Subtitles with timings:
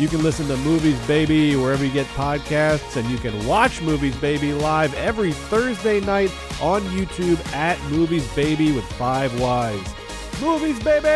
[0.00, 4.16] You can listen to Movies Baby wherever you get podcasts, and you can watch Movies
[4.16, 6.32] Baby live every Thursday night
[6.62, 9.92] on YouTube at Movies Baby with Five Wives.
[10.40, 11.06] Movies Baby!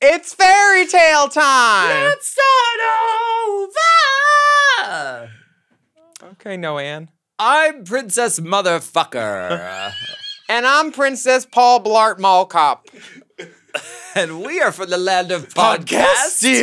[0.00, 2.08] It's fairy tale time!
[2.08, 2.80] Let's start
[4.80, 5.30] over!
[6.32, 7.10] Okay, no, Anne.
[7.38, 9.92] I'm Princess Motherfucker.
[10.48, 12.86] And I'm Princess Paul Blart Mallcop.
[14.14, 16.62] and we are from the land of Podcastia.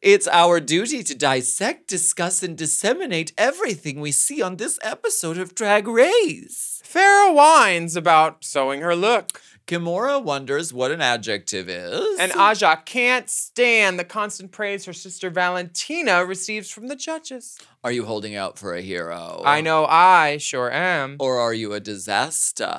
[0.00, 5.54] It's our duty to dissect, discuss, and disseminate everything we see on this episode of
[5.54, 6.82] Drag Race.
[6.84, 9.40] Farrah whines about sewing her look.
[9.66, 12.18] Kimora wonders what an adjective is.
[12.18, 17.58] And Aja can't stand the constant praise her sister Valentina receives from the judges.
[17.84, 19.42] Are you holding out for a hero?
[19.44, 21.16] I know I sure am.
[21.18, 22.72] Or are you a disaster?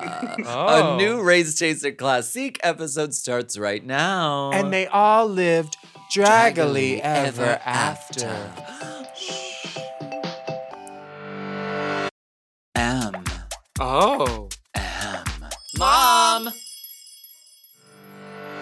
[0.46, 0.94] oh.
[0.94, 4.50] A new Race Chaser Classique episode starts right now.
[4.52, 5.76] And they all lived
[6.10, 8.28] draggily, draggily ever, ever after.
[8.28, 8.64] after.
[12.74, 13.24] M.
[13.78, 14.48] Oh.
[14.74, 15.24] M.
[15.76, 16.48] Mom!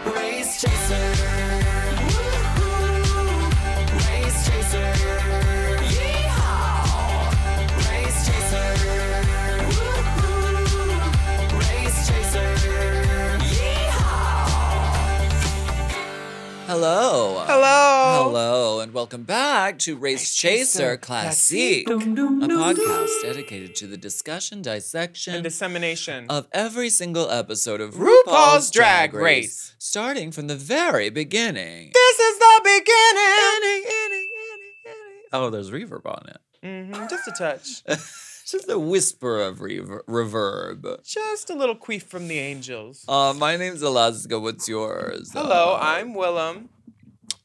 [0.06, 1.11] Race Chaser.
[16.74, 17.44] Hello.
[17.46, 18.24] Hello.
[18.24, 25.34] Hello, and welcome back to Race, Chaser Classique, a podcast dedicated to the discussion, dissection,
[25.34, 30.46] and dissemination of every single episode of RuPaul's, RuPaul's Drag, Drag Race, Race, starting from
[30.46, 31.90] the very beginning.
[31.92, 34.30] This is the beginning.
[35.34, 36.40] Oh, there's reverb on it.
[36.64, 37.82] Mm-hmm, just a touch.
[38.52, 41.02] just a whisper of rever- reverb.
[41.04, 43.02] Just a little queef from the angels.
[43.08, 44.38] Uh, my name's Alaska.
[44.38, 45.32] What's yours?
[45.32, 46.68] Hello, uh, I'm Willam.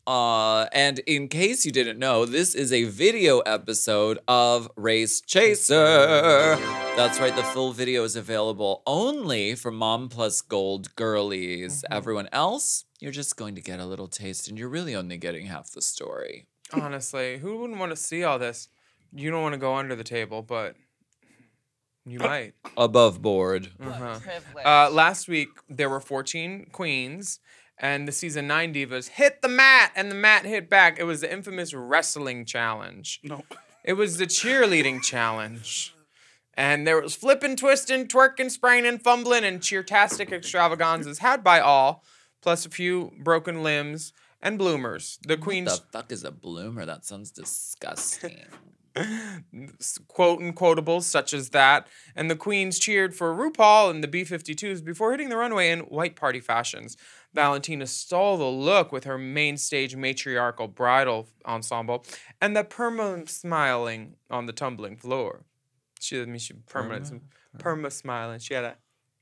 [0.06, 6.58] Uh, and in case you didn't know, this is a video episode of Race Chaser.
[6.98, 11.84] That's right, the full video is available only for Mom Plus Gold girlies.
[11.84, 11.94] Mm-hmm.
[11.94, 15.46] Everyone else, you're just going to get a little taste, and you're really only getting
[15.46, 16.48] half the story.
[16.74, 18.68] Honestly, who wouldn't want to see all this?
[19.14, 20.76] You don't want to go under the table, but
[22.08, 22.54] you might.
[22.78, 23.70] Above board.
[23.80, 24.20] Uh-huh.
[24.64, 27.40] Uh, last week, there were 14 queens
[27.80, 31.00] and the season nine divas hit the mat and the mat hit back.
[31.00, 33.20] It was the infamous wrestling challenge.
[33.24, 33.44] No.
[33.84, 35.94] It was the cheerleading challenge.
[36.56, 42.04] And there was flipping, twisting, twerking, spraining, and fumbling, and cheertastic extravaganzas had by all,
[42.42, 45.20] plus a few broken limbs and bloomers.
[45.28, 45.70] The queens.
[45.70, 46.84] What the fuck is a bloomer?
[46.86, 48.48] That sounds disgusting.
[50.08, 54.24] Quote and quotables such as that, and the queens cheered for RuPaul and the B
[54.24, 56.98] 52s before hitting the runway in white party fashions.
[57.34, 62.04] Valentina stole the look with her main stage matriarchal bridal ensemble
[62.42, 65.44] and the perma smiling on the tumbling floor.
[66.00, 67.22] She, I mean, she permanent,
[67.58, 68.40] perma, perma smiling.
[68.40, 68.76] She had a.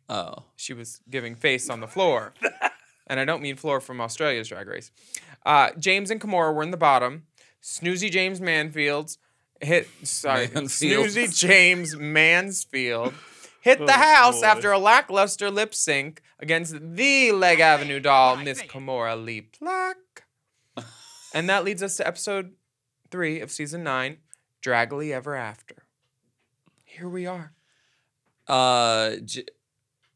[0.08, 0.46] Oh.
[0.56, 2.34] She was giving face on the floor.
[3.08, 4.92] and I don't mean floor from Australia's Drag Race.
[5.46, 7.24] Uh, Jaymes and Kimora were in the bottom.
[7.62, 9.18] Snoozy James Manfields
[9.62, 11.08] hit sorry Mansfield.
[11.08, 13.14] Snoozy Jaymes Mansfield
[13.62, 14.46] hit the oh, house boy.
[14.46, 19.96] after a lackluster lip sync against the Leg Avenue doll Miss Kimora Lee Blac.
[21.34, 22.54] and that leads us to episode
[23.10, 24.18] three of season nine,
[24.62, 25.84] Draggily Ever After.
[26.84, 27.54] Here we are.
[28.48, 29.46] Uh, j-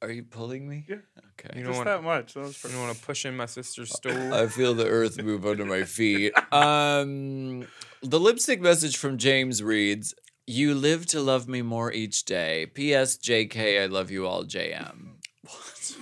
[0.02, 0.86] are you pulling me?
[0.88, 0.98] Yeah.
[1.45, 1.59] Okay.
[1.59, 2.33] You don't Just want that much.
[2.33, 4.33] That was you don't want to push in my sister's stool.
[4.33, 6.33] I feel the earth move under my feet.
[6.51, 7.68] Um,
[8.01, 10.15] the lipstick message from Jaymes reads,
[10.47, 13.18] "You live to love me more each day." P.S.
[13.18, 13.83] J.K.
[13.83, 14.44] I love you all.
[14.44, 15.18] J.M.
[15.44, 15.95] What?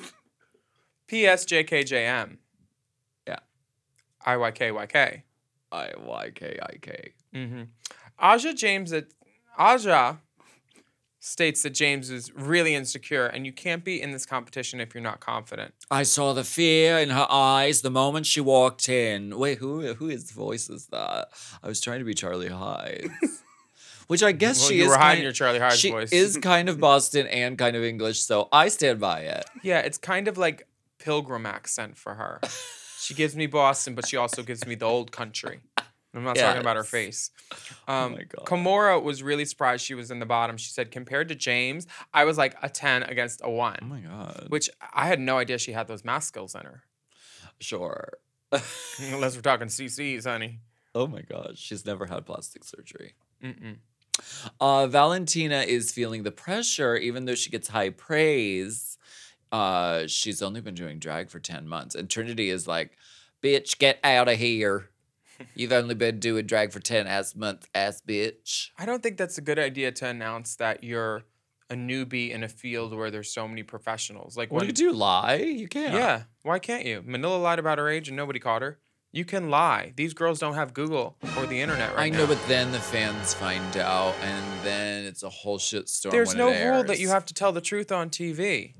[1.07, 1.43] P.S.
[1.45, 1.83] J.K.
[1.83, 2.39] J.M.
[3.27, 3.39] Yeah.
[4.25, 4.71] I.Y.K.
[4.71, 5.23] Y.K.
[5.71, 6.59] I.Y.K.
[6.63, 7.11] I.K.
[7.35, 7.63] Mm-hmm.
[8.19, 9.07] Aja James at
[9.59, 10.19] Aja
[11.19, 15.03] states that Jaymes is really insecure, and you can't be in this competition if you're
[15.03, 15.73] not confident.
[15.89, 19.37] I saw the fear in her eyes the moment she walked in.
[19.37, 21.29] Wait, who whose voice is that?
[21.63, 23.09] I was trying to be Charlie Hides.
[24.07, 26.13] Which I guess Well, she you is were hiding kind- your Charlie Hides she voice.
[26.13, 29.43] is kind of Boston and kind of English, so I stand by it.
[29.63, 30.65] Yeah, it's kind of like
[30.97, 32.39] pilgrim accent for her.
[32.99, 35.59] she gives me Boston, but she also gives me the old country.
[36.17, 37.31] I'm not talking about her face.
[37.87, 38.45] Um, my God.
[38.45, 40.57] Kimora was really surprised she was in the bottom.
[40.57, 44.01] She said, compared to Jaymes, I was like a 10 against a 1, Oh my
[44.01, 44.47] god.
[44.49, 46.83] which I had no idea she had those math skills in her.
[47.61, 48.17] Sure.
[48.51, 50.59] Unless we're talking CCs, honey.
[50.93, 53.13] Oh my gosh, she's never had plastic surgery.
[53.41, 53.77] Mm-mm.
[54.59, 58.97] Uh, Valentina is feeling the pressure, even though she gets high praise.
[59.51, 61.95] Uh, she's only been doing drag for 10 months.
[61.95, 62.97] And Trinity is like,
[63.41, 64.89] bitch, get out of here.
[65.55, 68.69] You've only been doing drag for 10 ass months, ass bitch.
[68.77, 71.23] I don't think that's a good idea to announce that you're
[71.69, 74.37] a newbie in a field where there's so many professionals.
[74.37, 74.91] Like What do you do?
[74.91, 75.35] Lie?
[75.35, 75.93] You can't.
[75.93, 76.23] Yeah.
[76.43, 77.03] Why can't you?
[77.05, 78.79] Manila lied about her age and nobody caught her.
[79.11, 79.93] You can lie.
[79.95, 82.03] These girls don't have Google or the internet right now.
[82.03, 82.17] I now.
[82.19, 86.11] know, but then the fans find out, and then it's a whole shit storm.
[86.11, 88.73] There's when no rule that you have to tell the truth on TV.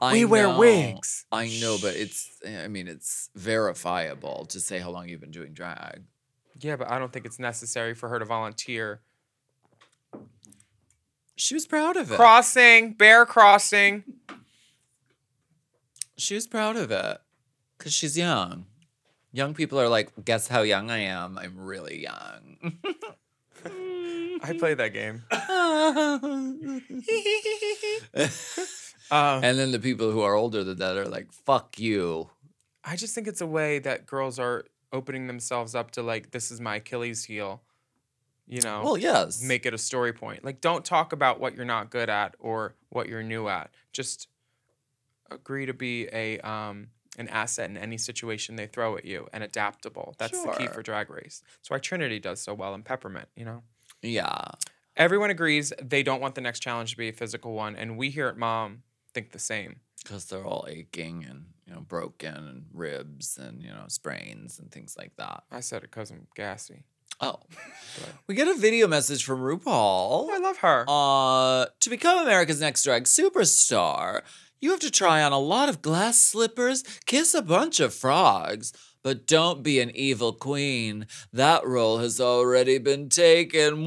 [0.00, 1.24] I We wear wigs.
[1.32, 2.30] I know, but it's.
[2.44, 6.02] Eh, I mean, it's verifiable to say how long you've been doing drag.
[6.60, 9.00] Yeah, but I don't think it's necessary for her to volunteer.
[11.36, 12.16] She was proud of it.
[12.16, 14.02] Crossing, bear crossing.
[16.16, 17.18] She was proud of it
[17.76, 18.66] because she's young.
[19.30, 21.38] Young people are like, guess how young I am?
[21.38, 22.56] I'm really young.
[24.42, 25.22] I play that game.
[29.10, 32.28] Um, and then the people who are older than that are like, fuck you.
[32.84, 36.50] I just think it's a way that girls are opening themselves up to like, this
[36.50, 37.62] is my Achilles heel.
[38.46, 39.42] You know, Well, yes.
[39.42, 40.42] make it a story point.
[40.42, 43.70] Like, don't talk about what you're not good at or what you're new at.
[43.92, 44.28] Just
[45.30, 46.88] agree to be a um,
[47.18, 50.14] an asset in any situation they throw at you and adaptable.
[50.16, 51.42] That's the key for Drag Race.
[51.58, 53.28] That's why Trinity does so well in Peppermint.
[53.36, 53.62] You know,
[54.00, 54.44] yeah.
[54.96, 58.08] everyone agrees they don't want the next challenge to be a physical one, and we
[58.08, 58.82] here at Mom
[59.14, 59.80] think the same.
[60.02, 64.70] Because they're all aching and, you know, broken and ribs and, you know, sprains and
[64.70, 65.42] things like that.
[65.50, 66.84] I said it because I'm gassy.
[67.20, 67.40] Oh.
[68.26, 69.66] we get a video message from RuPaul.
[69.66, 70.84] Oh, I love her.
[70.86, 74.22] Uh, to become America's Next Drag Superstar,
[74.60, 78.72] you have to try on a lot of glass slippers, kiss a bunch of frogs,
[79.08, 81.06] but don't be an evil queen.
[81.32, 83.76] That role has already been taken.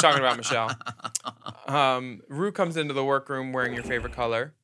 [0.00, 0.74] talking about Michelle.
[1.68, 4.54] Um, Ru comes into the workroom wearing your favorite color.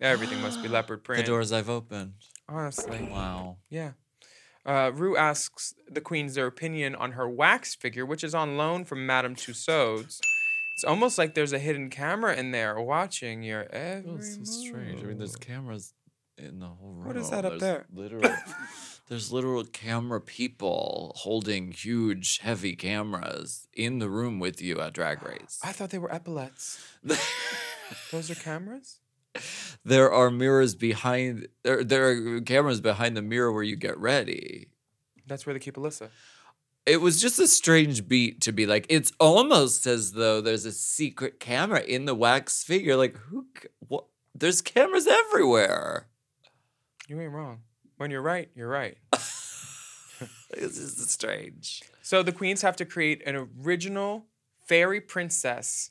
[0.00, 1.24] Everything must be leopard print.
[1.24, 2.12] the doors I've opened.
[2.48, 3.56] Honestly, Wow.
[3.68, 3.94] yeah.
[4.64, 8.84] Uh, Ru asks the queens their opinion on her wax figure, which is on loan
[8.84, 10.20] from Madame Tussauds.
[10.76, 15.02] It's almost like there's a hidden camera in there watching your every That's so strange.
[15.02, 15.92] I mean, there's cameras
[16.38, 17.06] in the whole room.
[17.06, 17.86] What is that up There's there?
[17.92, 18.30] Literal,
[19.08, 25.22] there's literal camera people holding huge, heavy cameras in the room with you at Drag
[25.22, 25.58] Race.
[25.62, 26.84] I thought they were epaulets.
[28.12, 29.00] Those are cameras?
[29.84, 31.48] there are mirrors behind.
[31.62, 34.68] There, there are cameras behind the mirror where you get ready.
[35.26, 36.08] That's where they keep Alyssa.
[36.86, 38.86] It was just a strange beat to be like.
[38.88, 42.96] It's almost as though there's a secret camera in the wax figure.
[42.96, 43.46] Like who?
[43.86, 44.06] What?
[44.34, 46.07] There's cameras everywhere.
[47.08, 47.62] You ain't wrong.
[47.96, 48.96] When you're right, you're right.
[50.50, 51.82] This is strange.
[52.02, 54.26] So the queens have to create an original
[54.66, 55.90] fairy princess,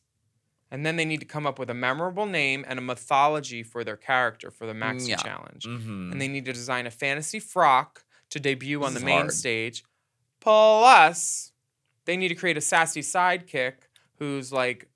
[0.70, 3.84] and then they need to come up with a memorable name and a mythology for
[3.86, 5.16] their character for the Maxi Yeah.
[5.18, 5.64] Challenge.
[5.64, 6.12] Mm-hmm.
[6.12, 9.20] And they need to design a fantasy frock to debut on This the is main
[9.20, 9.32] hard.
[9.32, 9.84] stage.
[10.42, 11.52] Plus,
[12.06, 13.74] they need to create a sassy sidekick
[14.18, 14.90] who's like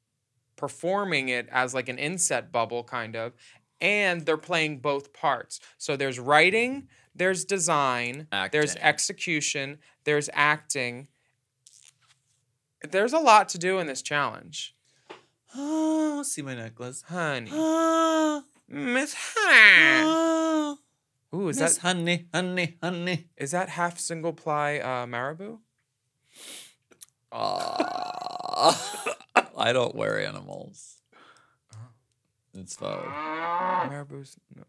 [0.57, 3.33] performing it as like an inset bubble kind of.
[3.81, 5.59] And they're playing both parts.
[5.77, 11.07] So there's writing, there's design, there's execution, there's acting.
[12.87, 14.75] There's a lot to do in this challenge.
[15.55, 17.03] Oh, see my necklace.
[17.07, 17.49] Honey.
[17.53, 20.03] Oh, Miss Honey.
[20.05, 20.77] oh.
[21.33, 23.27] Ooh, is Miss that honey, honey, honey.
[23.37, 25.59] is that half single ply uh, marabou?
[27.31, 29.05] Ah.
[29.57, 31.00] I don't wear animals.
[32.53, 33.05] It's faux.
[33.05, 34.63] Marabou's no.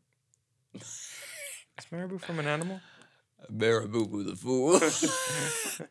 [0.75, 2.81] Is marabou from an animal?
[3.51, 4.81] Marabou the fool.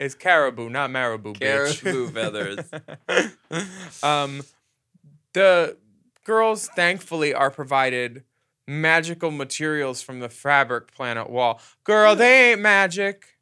[0.00, 1.82] It's caribou, not marabou, bitch.
[1.82, 2.58] Caribou feathers.
[4.02, 4.40] um,
[5.34, 5.76] the
[6.24, 8.24] girls thankfully are provided
[8.66, 11.60] magical materials from the fabric planet wall.
[11.84, 13.36] Girl, they ain't magic.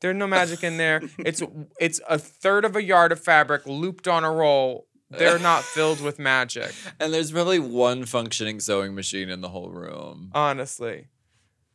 [0.00, 1.02] There's no magic in there.
[1.18, 1.40] It's
[1.78, 4.88] it's a third of a yard of fabric looped on a roll.
[5.10, 9.70] They're not filled with magic, And there's probably one functioning sewing machine in the whole
[9.70, 10.30] room.
[10.34, 11.08] honestly.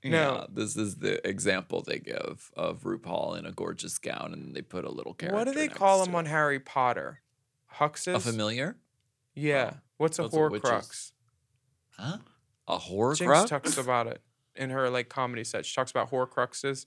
[0.03, 0.35] no.
[0.35, 4.61] Yeah, this is the example they give of RuPaul in a gorgeous gown, and they
[4.61, 5.37] put a little character.
[5.37, 7.21] What do they call them on Harry Potter?
[7.67, 8.15] Huxes.
[8.15, 8.77] A familiar?
[9.33, 9.73] Yeah.
[9.97, 10.69] What's a those are witches.
[10.69, 11.11] Horcrux?
[11.97, 12.17] Huh?
[12.67, 13.17] A Horcrux?
[13.19, 14.21] Jinkx talks about it
[14.55, 15.65] in her like comedy set.
[15.65, 16.85] She talks about Horcruxes,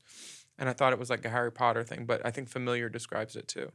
[0.58, 3.36] and I thought it was like a Harry Potter thing, but I think familiar describes
[3.36, 3.72] it too.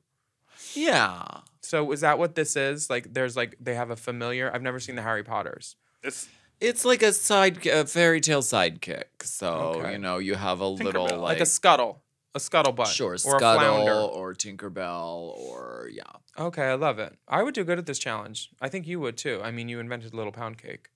[0.74, 1.24] Yeah.
[1.62, 2.90] So is that what this is?
[2.90, 4.52] Like, there's like they have a familiar.
[4.54, 5.76] I've never seen the Harry Potters.
[6.04, 6.28] It's
[6.60, 9.06] It's like a side, a fairy tale sidekick.
[9.24, 9.94] So Okay.
[9.94, 11.12] you know, you have a little Tinkerbell.
[11.12, 12.02] like, like a scuttle,
[12.36, 13.94] a scuttlebutt, sure or a scuttle flounder.
[13.94, 16.04] or Tinkerbell or yeah.
[16.38, 17.18] Okay, I love it.
[17.28, 18.50] I would do good at this challenge.
[18.62, 19.42] I think you would too.
[19.44, 20.90] I mean, you invented little pound cake.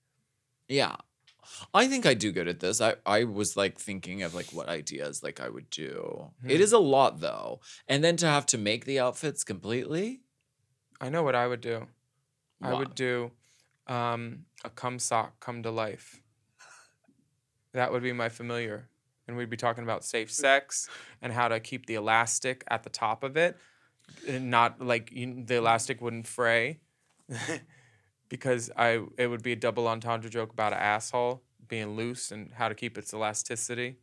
[0.68, 0.96] Yeah.
[1.74, 2.80] I think I do good at this.
[2.80, 6.30] I, I was like thinking of like what ideas like I would do.
[6.44, 6.62] It Hmm.
[6.62, 7.60] is a lot though.
[7.86, 10.20] And then to have to make the outfits completely.
[11.00, 11.86] I know what I would do.
[12.60, 13.30] I would do
[13.86, 16.20] um, a cum sock come to life.
[17.72, 18.88] That would be my familiar.
[19.26, 20.88] And we'd be talking about safe sex
[21.22, 23.56] and how to keep the elastic at the top of it,
[24.26, 26.80] and not like you, the elastic wouldn't fray.
[28.28, 32.52] because I it would be a double entendre joke about an asshole being loose and
[32.52, 33.96] how to keep its elasticity.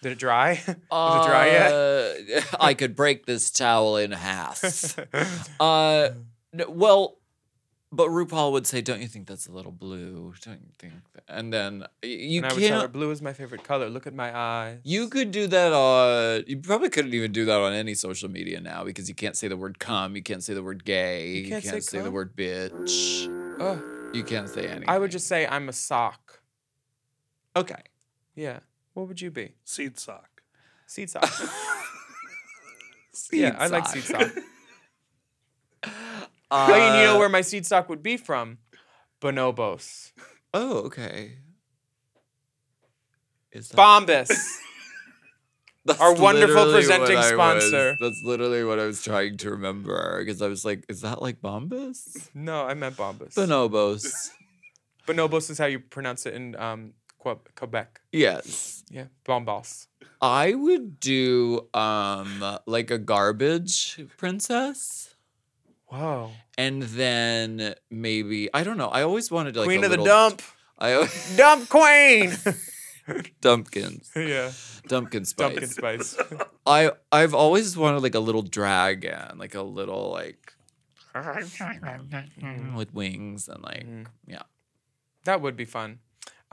[0.00, 0.60] Did it dry?
[0.90, 1.72] Was it dry yet?
[1.72, 4.98] Uh, I could break this towel in half.
[5.60, 6.08] uh,
[6.68, 7.18] well,
[7.92, 10.32] but RuPaul would say, "Don't you think that's a little blue?
[10.44, 11.24] Don't you think?" That?
[11.28, 12.92] And then you and I would tell her, can't.
[12.92, 13.88] blue is my favorite color.
[13.90, 14.80] Look at my eyes.
[14.82, 16.44] You could do that on.
[16.46, 19.46] You probably couldn't even do that on any social media now because you can't say
[19.46, 22.12] the word "cum," you can't say the word "gay," You can't say the cum?
[22.12, 23.28] word "bitch."
[23.60, 23.82] Ugh.
[24.14, 24.88] You can't say anything.
[24.88, 26.40] I would just say I'm a sock.
[27.54, 27.82] okay.
[28.34, 28.60] Yeah.
[28.94, 29.54] What would you be?
[29.64, 30.42] seed sock.
[30.86, 31.24] Seed sock.
[33.32, 34.30] yeah, I like seed sock.
[36.52, 38.58] Uh, oh, and you know where my seed stock would be from?
[39.20, 40.12] Bonobos.
[40.52, 41.38] Oh, okay.
[43.52, 44.28] Is that- Bombas.
[45.84, 47.30] That's Our wonderful literally what presenting I was-
[47.64, 47.96] sponsor.
[48.00, 51.40] that's literally what I was trying to remember because I was like, is that like
[51.42, 52.28] Bombas?
[52.34, 53.34] no, I meant Bombas.
[53.34, 54.30] Bonobos.
[55.08, 58.00] Bonobos is how you pronounce it in um, Que- Quebec.
[58.12, 58.84] yes.
[58.90, 59.88] Yeah, Bombas.
[60.20, 65.11] I would do um like a garbage princess.
[65.92, 66.30] Whoa.
[66.56, 68.88] And then maybe I don't know.
[68.88, 70.40] I always wanted to like Queen of the dump.
[70.78, 72.32] I always, Dump queen.
[73.40, 74.10] Dumpkins.
[74.16, 74.50] yeah.
[74.88, 75.52] Dumpkin spice.
[75.58, 76.16] Dumpkin spice.
[76.66, 80.54] I I've always wanted like a little dragon, like a little like
[82.74, 84.06] with wings and like Mhm.
[84.26, 84.42] yeah.
[85.24, 85.98] That would be fun.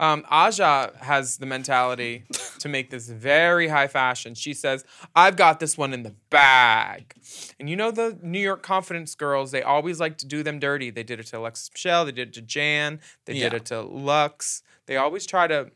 [0.00, 2.24] Um, Aja has the mentality
[2.58, 4.34] to make this very high fashion.
[4.34, 4.82] She says,
[5.14, 7.14] I've got this one in the bag.
[7.60, 10.88] And you know the New York confidence girls, they always like to do them dirty.
[10.88, 13.82] They did it to Alexis Michelle, they did it to Jan, they did it to
[13.82, 14.62] Lux.
[14.86, 15.70] They always try to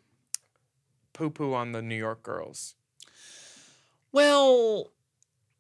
[1.13, 2.77] poo poo on the New York girls.
[4.11, 4.93] Well,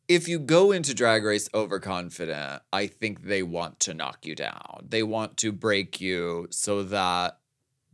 [0.08, 4.86] if you go into Drag Race overconfident, I think they want to knock you down.
[4.88, 7.40] They want to break you so that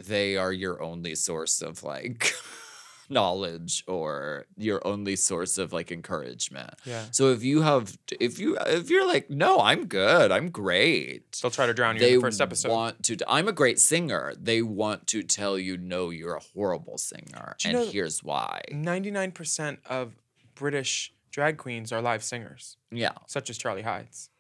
[0.06, 2.32] they are your only source of like
[3.10, 6.74] knowledge or your only source of like encouragement.
[6.84, 7.04] Yeah.
[7.10, 10.30] So if you have if you if you're like, "No, I'm good.
[10.30, 12.70] I'm great." They'll try to drown you they in the first episode.
[12.70, 16.98] want to i'm a great singer they want to tell you no you're a horrible
[16.98, 20.12] singer and here's why 99% of
[20.54, 22.76] British drag queens are live singers.
[22.90, 24.30] yeah such as Charlie Hides.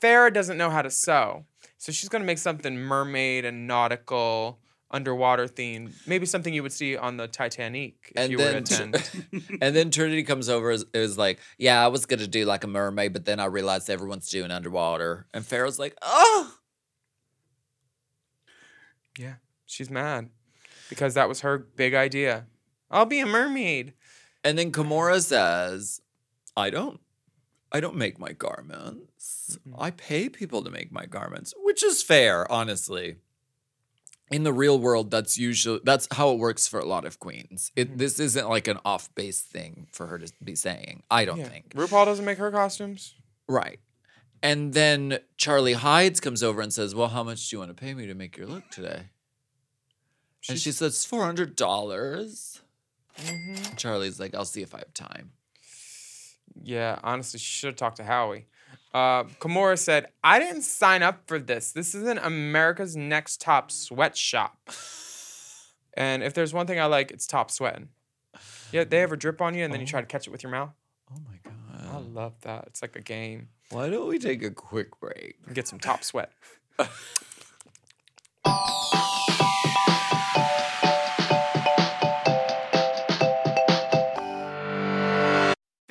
[0.00, 1.46] Farrah doesn't know how to sew,
[1.78, 4.58] so she's gonna make something mermaid and nautical,
[4.90, 5.92] underwater theme.
[6.06, 9.10] Maybe something you would see on the Titanic if and you were to then attend.
[9.60, 12.68] and then trinity comes over is, is like yeah i was gonna do like a
[12.68, 16.56] mermaid but then i realized everyone's doing underwater and Farrah's like oh
[19.18, 20.30] yeah, she's mad
[20.88, 22.46] because that was her big idea.
[22.90, 23.94] I'll be a mermaid.
[24.44, 26.00] and then Kimora says
[26.56, 27.00] i don't
[27.72, 29.74] i don't make my garments mm-hmm.
[29.78, 33.16] i pay people to make my garments which is fair honestly
[34.30, 37.70] in the real world that's usually that's how it works for a lot of queens
[37.76, 41.38] it this isn't like an off base thing for her to be saying i don't
[41.38, 41.48] Yeah.
[41.48, 43.14] think RuPaul doesn't make her costumes.
[43.48, 43.78] right
[44.42, 47.80] and then charlie hides comes over and says well how much do you want to
[47.80, 49.10] pay me to make your look today
[50.48, 51.54] and she says $400
[53.18, 53.76] Mhm.
[53.78, 55.30] charlie's like i'll see if i have time
[56.62, 58.46] Yeah, honestly, she should have talked to Howie.
[58.94, 61.72] Uh, Kimora said, I didn't sign up for this.
[61.72, 64.70] This isn't America's Next Top Sweatshop.
[65.94, 67.88] And if there's one thing I like, it's top sweating.
[68.70, 70.52] Yeah, they ever drip on you and then you try to catch it with your
[70.52, 70.70] mouth.
[71.10, 71.94] Oh my God.
[71.94, 72.64] I love that.
[72.66, 73.48] It's like a game.
[73.70, 75.36] Why don't we take a quick break?
[75.46, 76.32] And get some top sweat.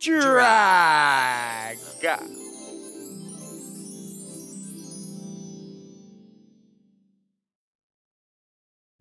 [0.00, 1.78] drag.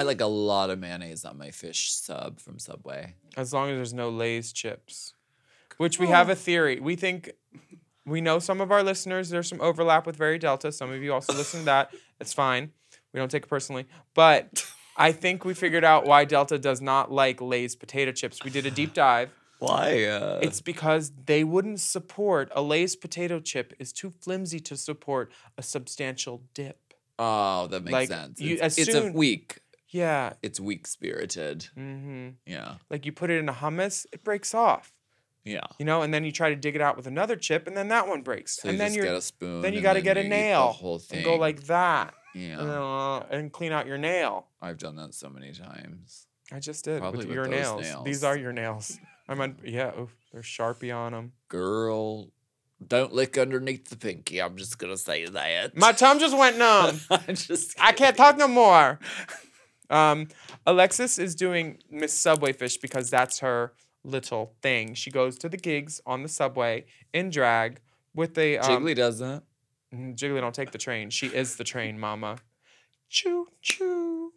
[0.00, 3.16] I like a lot of mayonnaise on my fish sub from Subway.
[3.36, 5.12] As long as there's no Lay's chips,
[5.76, 6.80] which we have a theory.
[6.80, 7.32] We think
[8.06, 9.28] we know some of our listeners.
[9.28, 10.72] There's some overlap with Very Delta.
[10.72, 11.90] Some of you also listen to that.
[12.18, 12.70] It's fine.
[13.12, 13.84] We don't take it personally.
[14.14, 14.64] But
[14.96, 18.42] I think we figured out why Delta does not like Lay's potato chips.
[18.42, 19.28] We did a deep dive.
[19.58, 20.04] Why?
[20.04, 25.30] Uh, It's because they wouldn't support a Lay's potato chip is too flimsy to support
[25.58, 26.78] a substantial dip.
[27.18, 28.40] oh, that makes like, sense.
[28.40, 29.58] you- it's as it's a soon- weak.
[29.90, 30.34] Yeah.
[30.42, 31.64] It's weak spirited.
[31.74, 32.74] hmm Yeah.
[32.90, 34.92] Like you put it in a hummus, it breaks off.
[35.44, 35.64] Yeah.
[35.78, 37.88] You know, and then you try to dig it out with another chip, and then
[37.88, 38.56] that one breaks.
[38.60, 39.62] So and you then you're get a spoon.
[39.62, 41.18] then you got to get a nail The whole thing.
[41.18, 42.60] and go like that, Yeah.
[42.60, 44.48] and, uh, and clean out your nail.
[44.60, 46.26] I've done that so many times.
[46.52, 47.82] I just did Probably with with your nails.
[47.82, 48.04] nails.
[48.04, 48.98] These are your nails.
[49.28, 49.56] I'm on.
[49.64, 51.32] Yeah, oof, there's sharpie on them.
[51.48, 52.30] Girl,
[52.86, 54.42] don't lick underneath the pinky.
[54.42, 55.74] I'm just gonna say that.
[55.76, 57.00] My tongue just went numb.
[57.10, 57.80] I'm just.
[57.80, 58.98] I can't talk no more.
[59.90, 60.28] Um,
[60.66, 63.72] Alexis is doing Miss Subway Fish because that's her
[64.04, 64.94] little thing.
[64.94, 67.80] She goes to the gigs on the subway in drag
[68.14, 69.44] with a um, Jiggly doesn't.
[69.94, 71.10] Mm, Jiggly don't take the train.
[71.10, 72.38] She is the train, mama.
[73.08, 74.32] Choo choo.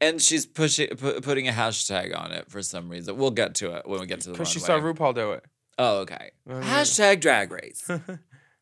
[0.00, 3.16] And she's pushing, pu- putting a hashtag on it for some reason.
[3.16, 5.44] We'll get to it when we get to the Because she saw RuPaul do it.
[5.78, 6.32] Oh, okay.
[6.48, 7.88] Uh, Hashtag drag race.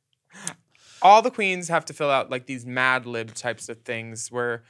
[1.03, 4.65] All the queens have to fill out like these Mad Lib types of things where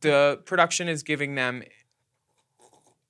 [0.00, 1.62] the production is giving them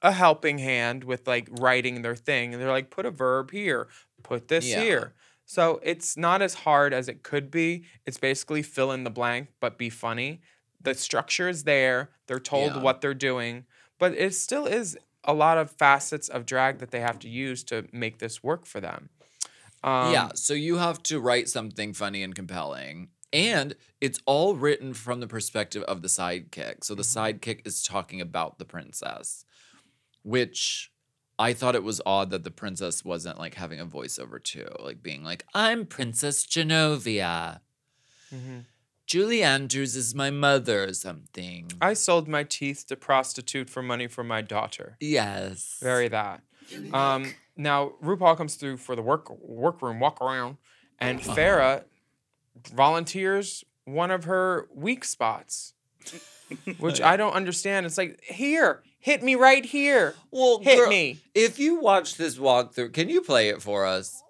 [0.03, 2.53] a helping hand with like writing their thing.
[2.53, 3.89] And they're like, put a verb here,
[4.23, 4.81] put this Yeah.
[4.81, 5.15] here.
[5.45, 7.85] So it's not as hard as it could be.
[8.05, 10.41] It's basically fill in the blank, but be funny.
[10.81, 12.11] The structure is there.
[12.27, 12.81] They're told Yeah.
[12.83, 13.65] what they're doing,
[13.99, 17.65] but it still is a lot of facets of drag that they have to use
[17.65, 19.09] to make this work for them.
[19.83, 23.09] Um, yeah, so you have to write something funny and compelling.
[23.33, 26.85] And it's all written from the perspective of the sidekick.
[26.85, 27.19] So the Mm-hmm.
[27.19, 29.45] sidekick is talking about the princess,
[30.23, 30.93] which
[31.39, 35.03] I thought it was odd that the princess wasn't like having a voiceover too, like
[35.03, 37.61] being like, I'm Princess Genovia.
[38.33, 38.65] mhm.
[39.07, 41.71] Julie Andrews is my mother or something.
[41.81, 44.97] I sold my teeth to prostitute for money for my daughter.
[44.99, 45.79] yes.
[45.81, 46.43] Very that.
[46.93, 50.57] Um, now RuPaul comes through for the work workroom walk around,
[50.99, 51.35] and Uh-huh.
[51.37, 51.85] Farrah
[52.73, 55.75] volunteers one of her weak spots,
[56.79, 57.87] which I don't understand.
[57.87, 61.19] It's like here, hit me right here, Well, hit girl, me.
[61.35, 64.23] If you watch this walkthrough, can you play it for us?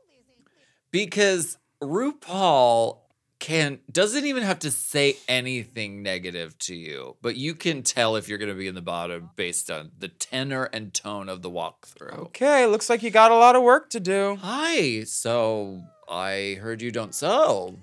[0.91, 2.99] Because RuPaul
[3.39, 8.29] can doesn't even have to say anything negative to you, but you can tell if
[8.29, 11.51] you're going to be in the bottom based on the tenor and tone of the
[11.51, 12.19] walkthrough.
[12.27, 14.37] Okay, looks like you got a lot of work to do.
[14.41, 15.05] Hi.
[15.05, 17.77] So I heard you don't sew.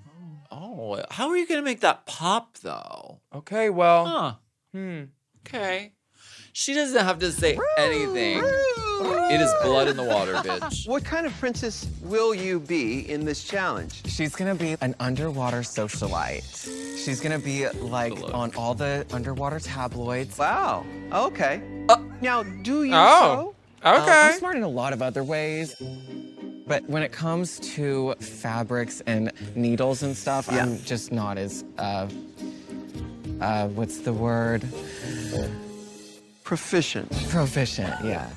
[0.56, 3.20] Oh, how are you going to make that pop though?
[3.34, 4.32] Okay, well, Huh.
[4.72, 5.02] hmm.
[5.46, 5.92] Okay.
[6.52, 8.38] She doesn't have to say anything.
[8.40, 10.86] It is blood in the water, bitch.
[10.88, 14.02] What kind of princess will you be in this challenge?
[14.06, 16.44] She's gonna be an underwater socialite.
[17.04, 18.32] She's gonna be like Hello.
[18.32, 20.38] on all the underwater tabloids.
[20.38, 20.86] Wow.
[21.12, 21.60] Okay.
[22.20, 23.54] now, do you Oh.
[23.82, 23.88] sew?
[23.90, 24.20] Um, Okay.
[24.32, 25.74] I'm smart in a lot of other ways.
[26.66, 30.62] But when it comes to fabrics and needles and stuff, Yeah.
[30.62, 32.08] I'm just not as, uh,
[33.40, 34.66] uh, what's the word?
[36.42, 37.10] Proficient.
[37.30, 38.28] Proficient, yeah.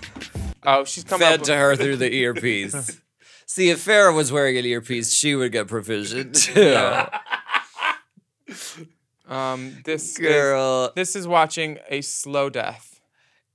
[0.64, 3.00] oh, she's coming up fed with- to her through the earpiece.
[3.46, 6.78] See, if Farrah was wearing an earpiece, she would get proficient too.
[9.30, 13.02] Um, this is, Girl, this is watching a slow death.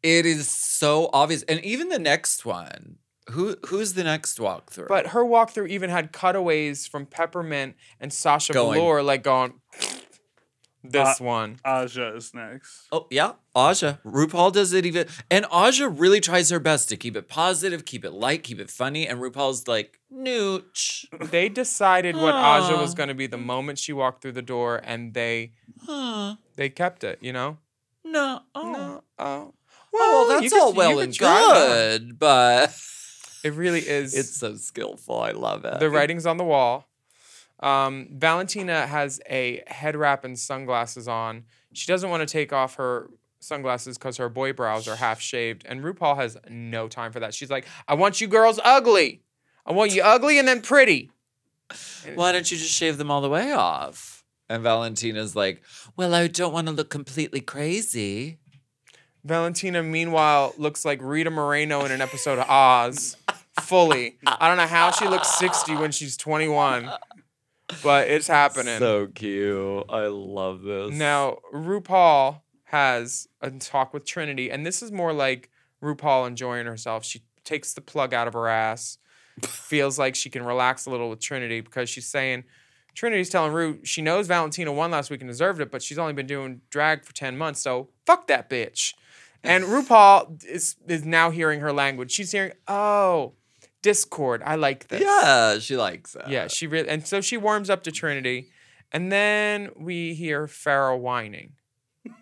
[0.02, 1.42] it is so obvious.
[1.44, 2.96] And even the next one.
[3.30, 4.88] Who who's the next walkthrough?
[4.88, 9.54] But her walkthrough even had cutaways from Peppermint and Sasha Going- Velour, like going,
[10.84, 11.60] this Uh, one.
[11.64, 12.88] Aja is next.
[12.90, 14.00] Oh yeah, Aja.
[14.04, 18.04] RuPaul does it even, and Aja really tries her best to keep it positive, keep
[18.04, 19.06] it light, keep it funny.
[19.06, 21.04] And RuPaul's like, nooch.
[21.30, 24.80] They decided what Aja was going to be the moment she walked through the door,
[24.82, 25.52] and they
[25.86, 27.18] Huh, they kept it.
[27.22, 27.58] You know.
[28.04, 28.40] no.
[28.56, 28.72] Oh.
[28.72, 29.04] No.
[29.20, 29.54] Oh.
[29.92, 32.74] Well, you that's could- all you well and good, but
[33.44, 34.14] It really is.
[34.14, 35.20] it's so skillful.
[35.20, 35.80] I love it.
[35.80, 36.88] the writing's on the wall.
[37.60, 41.44] Um, Valentina has a head wrap and sunglasses on.
[41.72, 45.64] She doesn't want to take off her sunglasses because her boy brows are half shaved,
[45.66, 47.34] and RuPaul has no time for that.
[47.34, 49.22] She's like, "I want you girls ugly.
[49.64, 51.10] I want you ugly and then pretty."
[52.14, 54.24] Why don't you just shave them all the way off?
[54.48, 55.62] And Valentina's like,
[55.96, 58.38] well, I don't want to look completely crazy.
[59.24, 63.16] Valentina, meanwhile, looks like Rita Moreno in an episode of Oz,
[63.60, 64.18] fully.
[64.26, 66.90] I don't know how she looks 60 when she's 21,
[67.84, 68.78] but it's happening.
[68.78, 69.84] So cute.
[69.88, 70.92] I love this.
[70.92, 75.50] Now, RuPaul has a talk with Trinity, and this is more like
[75.82, 77.04] RuPaul enjoying herself.
[77.04, 78.98] She takes the plug out of her ass,
[79.42, 82.44] feels like she can relax a little with Trinity because she's saying,
[82.94, 86.12] Trinity's telling Ru she knows Valentina won last week and deserved it, but she's only
[86.12, 88.94] been doing drag for 10 months, so fuck that bitch.
[89.44, 92.10] And RuPaul is, is now hearing her language.
[92.12, 93.32] She's hearing, oh,
[93.82, 94.42] Discord.
[94.44, 95.02] I like this.
[95.02, 96.28] Yeah, she likes it.
[96.28, 98.50] Yeah, she really, and so she warms up to Trinity,
[98.92, 101.54] and then we hear Farrah whining.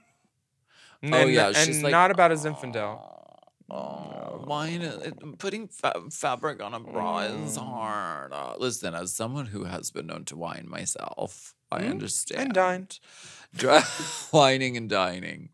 [1.02, 3.00] And Oh, yeah, and she's like, not about a Zinfandel.
[3.70, 7.62] Oh, wine, it- putting fa- fabric on a bra is Mm.
[7.64, 8.32] hard.
[8.32, 12.40] Uh, listen, as someone who has been known to wine myself, I Mm, understand.
[12.42, 12.98] And dined.
[13.54, 13.80] Dra-
[14.30, 15.50] whining and dining.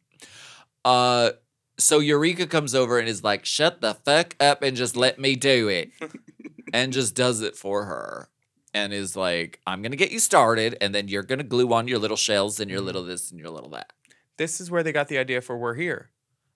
[0.85, 1.31] Uh,
[1.79, 5.37] so Eureka comes over and is like, "Shut the fuck up and just let me
[5.37, 5.91] do it,"
[6.73, 8.29] and just does it for her,
[8.75, 11.99] and is like, "I'm gonna get you started, and then you're gonna glue on your
[11.99, 12.85] little shells and your Mm.
[12.85, 13.93] little this and your little that."
[14.37, 16.11] This is where they got the idea for "We're Here,"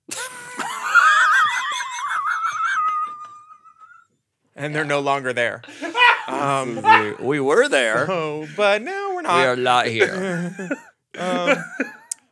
[4.56, 5.62] and they're no longer there.
[6.28, 6.76] Um,
[7.20, 8.08] we, we were there.
[8.08, 9.36] oh, but now we're not.
[9.38, 10.54] we are not here.
[11.18, 11.56] um,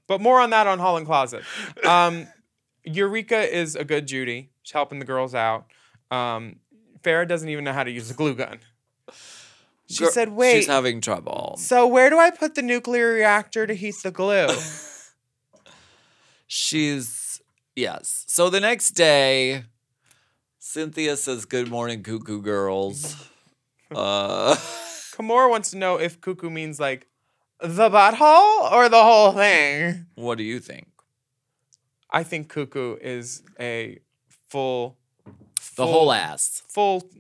[0.07, 1.43] but more on that on Holland Closet.
[1.85, 2.29] Um,
[2.95, 4.51] Eureka is a good Judy.
[4.63, 5.67] She's helping the girls out.
[6.11, 6.57] Um,
[7.03, 8.59] Farrah doesn't even know how to use a glue gun.
[9.91, 11.57] She Girl- said, "Wait, she's having trouble.
[11.59, 14.49] so where do I put the nuclear reactor to heat the glue?"
[16.47, 17.41] She's
[17.77, 18.25] yes.
[18.27, 19.65] So the next day,
[20.59, 23.17] Cynthia says, "Good morning, cuckoo girls."
[23.91, 24.55] Uh,
[25.17, 27.07] Kimora wants to know if cuckoo means like
[27.59, 30.05] the butthole or the whole thing.
[30.15, 30.88] what do you think?
[32.11, 33.99] I think cuckoo is a
[34.49, 34.97] full,
[35.77, 36.63] The whole ass.
[36.69, 37.11] full,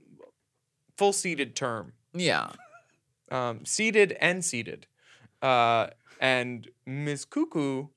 [0.96, 1.92] full seated term.
[2.14, 2.50] Yeah.
[3.30, 4.86] um, seated and seated.
[5.42, 5.88] Uh,
[6.20, 7.24] and Ms.
[7.26, 7.88] Cuckoo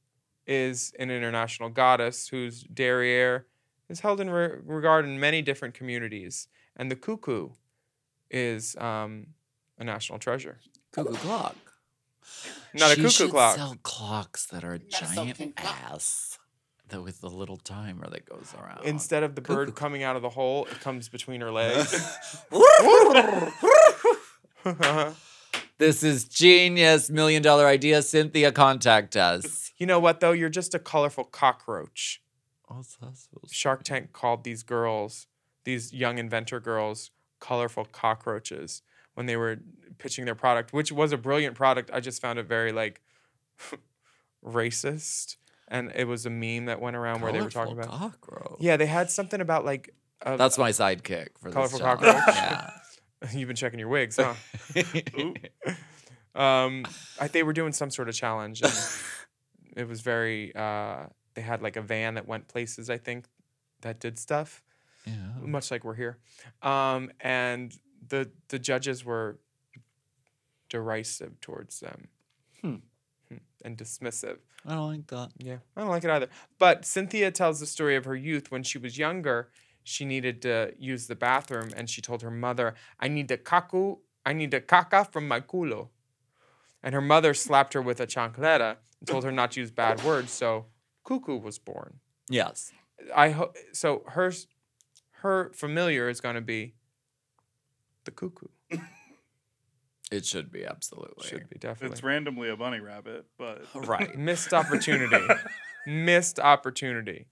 [0.45, 3.47] is an international goddess whose derriere
[3.89, 6.47] is held in re- regard in many different communities.
[6.75, 7.49] And the cuckoo
[8.29, 9.27] is um,
[9.79, 10.59] a national treasure.
[10.91, 11.55] Cuckoo clock.
[12.73, 13.55] Not a She cuckoo should clock.
[13.55, 16.37] Sell clocks that are a giant ass,
[16.91, 18.85] that with the little timer that goes around.
[18.85, 19.79] Instead of the bird Cuckoo.
[19.79, 21.91] coming out of the hole, it comes between her legs.
[25.77, 28.01] this is genius, million dollar idea.
[28.01, 29.71] Cynthia, contact us.
[29.77, 30.31] you know what, though?
[30.31, 32.21] You're just a colorful cockroach.
[32.67, 35.27] What's that supposed to- Shark Tank called these girls,
[35.65, 38.81] these young inventor girls, colorful cockroaches
[39.13, 39.59] when they were
[39.97, 41.89] pitching their product, which was a brilliant product.
[41.93, 43.01] I just found it very like
[44.45, 45.35] racist,
[45.71, 47.89] and it was a meme that went around where they were talking about.
[47.89, 48.57] cockroach.
[48.59, 49.95] Yeah, they had something about like.
[50.23, 51.99] A, That's my sidekick for Colorful this job.
[52.01, 52.35] cockroach?
[52.35, 52.69] Yeah.
[53.33, 54.33] You've been checking your wigs, huh?
[56.35, 56.85] um,
[57.19, 58.61] I, they were doing some sort of challenge.
[58.61, 58.73] And
[59.75, 60.53] it was very.
[60.55, 62.89] Uh, they had like a van that went places.
[62.89, 63.25] I think
[63.81, 64.61] that did stuff.
[65.05, 65.13] yeah.
[65.41, 66.17] much like we're here.
[66.61, 67.73] Um, and
[68.07, 69.39] the the judges were
[70.69, 72.07] derisive towards them
[72.61, 72.75] Hmm.
[73.63, 74.37] And dismissive.
[74.65, 75.29] I don't like that.
[75.37, 76.29] Yeah, I don't like it either.
[76.59, 79.49] But Cynthia tells the story of her youth when she was younger.
[79.83, 83.99] She needed to use the bathroom, and she told her mother, "I need to cacu,
[84.25, 85.89] I need to caca from my culo."
[86.83, 90.03] And her mother slapped her with a chancleta and told her not to use bad
[90.03, 90.31] words.
[90.31, 90.65] So
[91.03, 91.99] cuckoo was born.
[92.29, 92.71] Yes.
[93.15, 94.03] I hope so.
[94.07, 94.31] Her
[95.21, 96.75] her familiar is going to be
[98.05, 98.47] the cuckoo.
[100.11, 101.27] It should be absolutely.
[101.27, 104.15] Should be definitely It's randomly a bunny rabbit, but Right.
[104.17, 105.25] missed opportunity.
[105.87, 107.27] missed opportunity.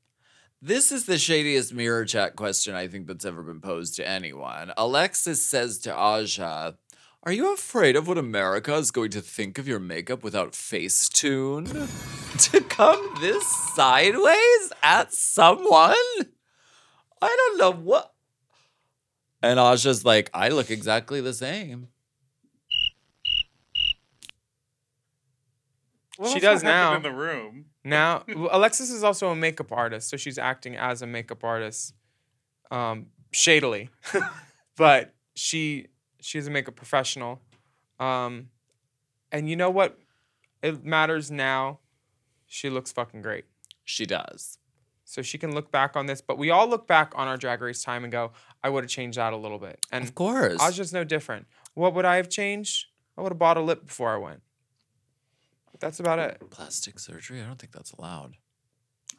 [0.61, 4.71] This is the shadiest mirror chat question I think that's ever been posed to anyone.
[4.77, 6.75] Alexis says to Aja,
[7.23, 11.87] Are you afraid of what America is going to think of your makeup without Facetune?
[12.51, 15.95] to come this sideways at someone?
[17.21, 18.13] I don't know what.
[19.41, 21.87] And Aja's like, I look exactly the same.
[26.19, 26.95] What She does now.
[26.95, 27.67] in the room.
[27.81, 31.93] Now Alexis is also a makeup artist, so she's acting as a makeup artist,
[32.71, 33.89] um, shadily,
[34.75, 35.87] but she
[36.19, 37.39] she's a makeup professional,
[38.01, 38.49] um,
[39.31, 39.97] and you know what?
[40.61, 41.79] It matters now.
[42.47, 43.45] She looks fucking great.
[43.85, 44.57] She does.
[45.05, 47.61] So she can look back on this, but we all look back on our drag
[47.61, 49.83] race time and go, I would have changed that a little bit.
[49.89, 50.61] And Of course.
[50.61, 51.47] Aja's no different.
[51.75, 52.87] What would I have changed?
[53.17, 54.41] I would have bought a lip before I went.
[55.79, 56.41] But that's about it.
[56.49, 57.41] Plastic surgery?
[57.41, 58.35] I don't think that's allowed.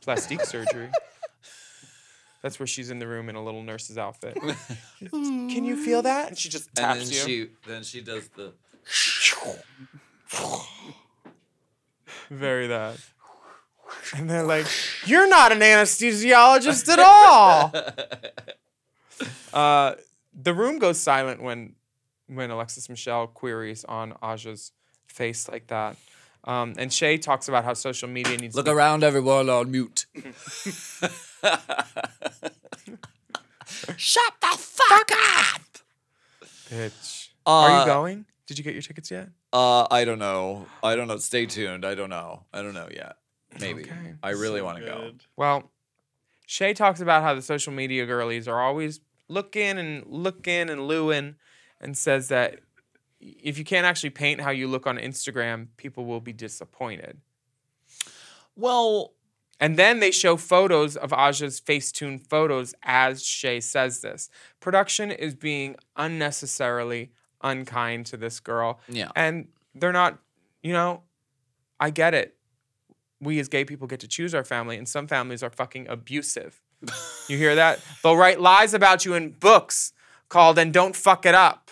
[0.03, 0.91] Plastic surgery.
[2.43, 4.37] That's where she's in the room in a little nurse's outfit.
[5.11, 6.29] Can you feel that?
[6.29, 7.45] And she just And taps then you.
[7.45, 8.53] she then she does the
[12.31, 12.97] Very that.
[14.17, 14.67] And they're like,
[15.05, 17.73] You're not an anesthesiologist at all.
[19.53, 19.95] uh,
[20.33, 21.75] the room goes silent when
[22.27, 24.73] when Alexis Michelle queries on Aja's
[25.07, 25.97] face like that.
[26.45, 29.71] Um, and Shea talks about how social media needs Look to be around, everyone on
[29.71, 30.07] mute.
[33.97, 35.61] Shut the fuck up!
[36.71, 37.29] bitch.
[37.47, 38.25] Are Uh, you going?
[38.47, 39.29] Did you get your tickets yet?
[39.53, 40.67] Uh, I don't know.
[40.83, 41.19] I don't know.
[41.19, 41.85] Stay tuned.
[41.85, 42.45] I don't know.
[42.53, 43.17] I don't know yet.
[43.61, 43.83] Maybe.
[43.83, 44.15] Okay.
[44.23, 45.11] I really So want to go.
[45.37, 45.71] Well,
[46.47, 51.37] Shea talks about how the social media girlies are always looking and looking and looing,
[51.81, 52.61] and says that
[53.21, 57.19] if you can't actually paint how you look on Instagram, people will be disappointed.
[58.57, 59.13] Well,
[59.63, 64.31] And then they show photos of Aja's Facetune photos as Shea says this.
[64.59, 68.81] Production is being unnecessarily unkind to this girl.
[68.89, 69.11] Yeah.
[69.15, 70.19] And they're not,
[70.63, 71.03] you know,
[71.79, 72.37] I get it.
[73.21, 76.63] We as gay people get to choose our family, and some families are fucking abusive.
[77.29, 77.79] You hear that?
[78.03, 79.93] They'll write lies about you in books
[80.29, 81.71] called And Don't Fuck It Up.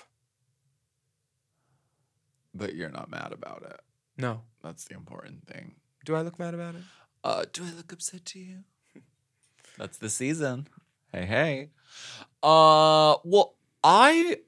[2.58, 3.80] But you're not mad about it.
[4.16, 4.42] No.
[4.62, 5.76] That's the important thing.
[6.04, 6.82] Do I look mad about it?
[7.24, 8.58] Uh, do I look upset to you?
[9.78, 10.68] That's the season.
[11.12, 11.70] Hey, hey.
[12.42, 14.38] Uh, well, I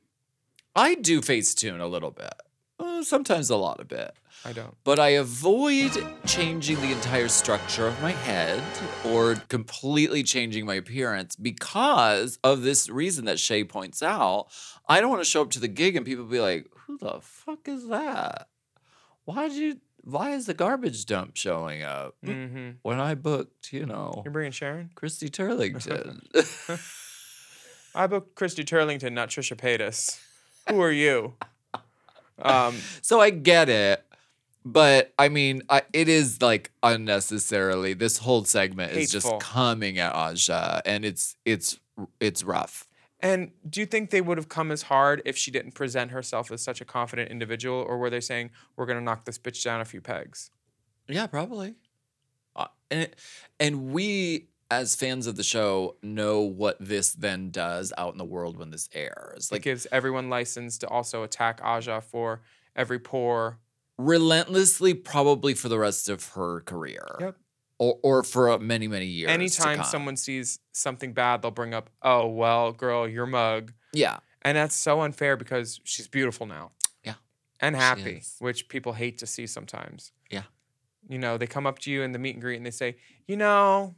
[0.74, 2.34] I do Facetune a little bit.
[2.78, 4.14] Uh, sometimes a lot of it.
[4.44, 4.74] I don't.
[4.84, 5.92] But I avoid
[6.26, 8.62] changing the entire structure of my head
[9.04, 14.46] or completely changing my appearance because of this reason that Shea points out.
[14.88, 17.20] I don't want to show up to the gig and people be like, "Who the
[17.20, 18.48] fuck is that?
[19.24, 19.78] Why'd you?
[20.02, 22.70] Why is the garbage dump showing up?" Mm-hmm.
[22.82, 24.90] When I booked, you know, You're bringing Sharon?
[24.94, 26.20] Christy Turlington.
[27.94, 30.20] I booked Christy Turlington, not Trisha Paytas.
[30.68, 31.34] Who are you?
[32.40, 34.04] Um, So I get it,
[34.64, 37.94] but I mean, I, it is like unnecessarily.
[37.94, 41.78] This whole segment is just coming at Aja, and it's it's
[42.20, 42.86] it's rough.
[43.22, 46.50] And do you think they would have come as hard if she didn't present herself
[46.50, 49.80] as such a confident individual, or were they saying we're gonna knock this bitch down
[49.80, 50.50] a few pegs?
[51.08, 51.74] Yeah, probably.
[52.56, 53.16] Uh, and it,
[53.58, 58.24] and we as fans of the show know what this then does out in the
[58.24, 59.48] world when this airs.
[59.50, 62.42] It Like gives everyone license to also attack Aja for
[62.76, 63.58] every poor.
[63.98, 67.16] relentlessly, probably for the rest of her career.
[67.20, 67.36] Yep.
[67.82, 69.30] Or, or for uh, many many years.
[69.30, 74.54] Anytime someone sees something bad, they'll bring up, "Oh well, girl, your mug," yeah, and
[74.56, 76.72] that's so unfair because she's beautiful now.
[77.02, 77.14] Yeah.
[77.58, 80.12] and happy, which people hate to see sometimes.
[80.30, 80.42] Yeah.
[81.08, 82.96] you know, they come up to you in the meet and greet and they say,
[83.26, 83.94] "You know,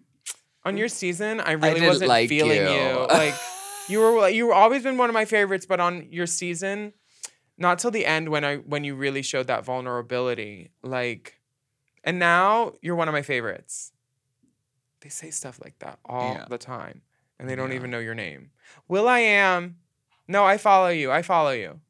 [0.64, 2.79] on your season, I really didn't wasn't like feeling you.
[2.79, 3.35] you." Like
[3.88, 6.92] you were like you were always been one of my favorites, but on your season,
[7.59, 10.71] not till the end when I when you really showed that vulnerability.
[10.85, 11.40] Like,
[12.05, 13.93] and now you're one of my favorites."
[15.01, 16.47] They say stuff like that all Yeah.
[16.49, 17.03] the time,
[17.38, 17.77] and they don't Yeah.
[17.77, 18.51] even know your name.
[18.88, 19.79] Will I am.
[20.29, 21.11] No, I follow you.
[21.11, 21.81] I follow you.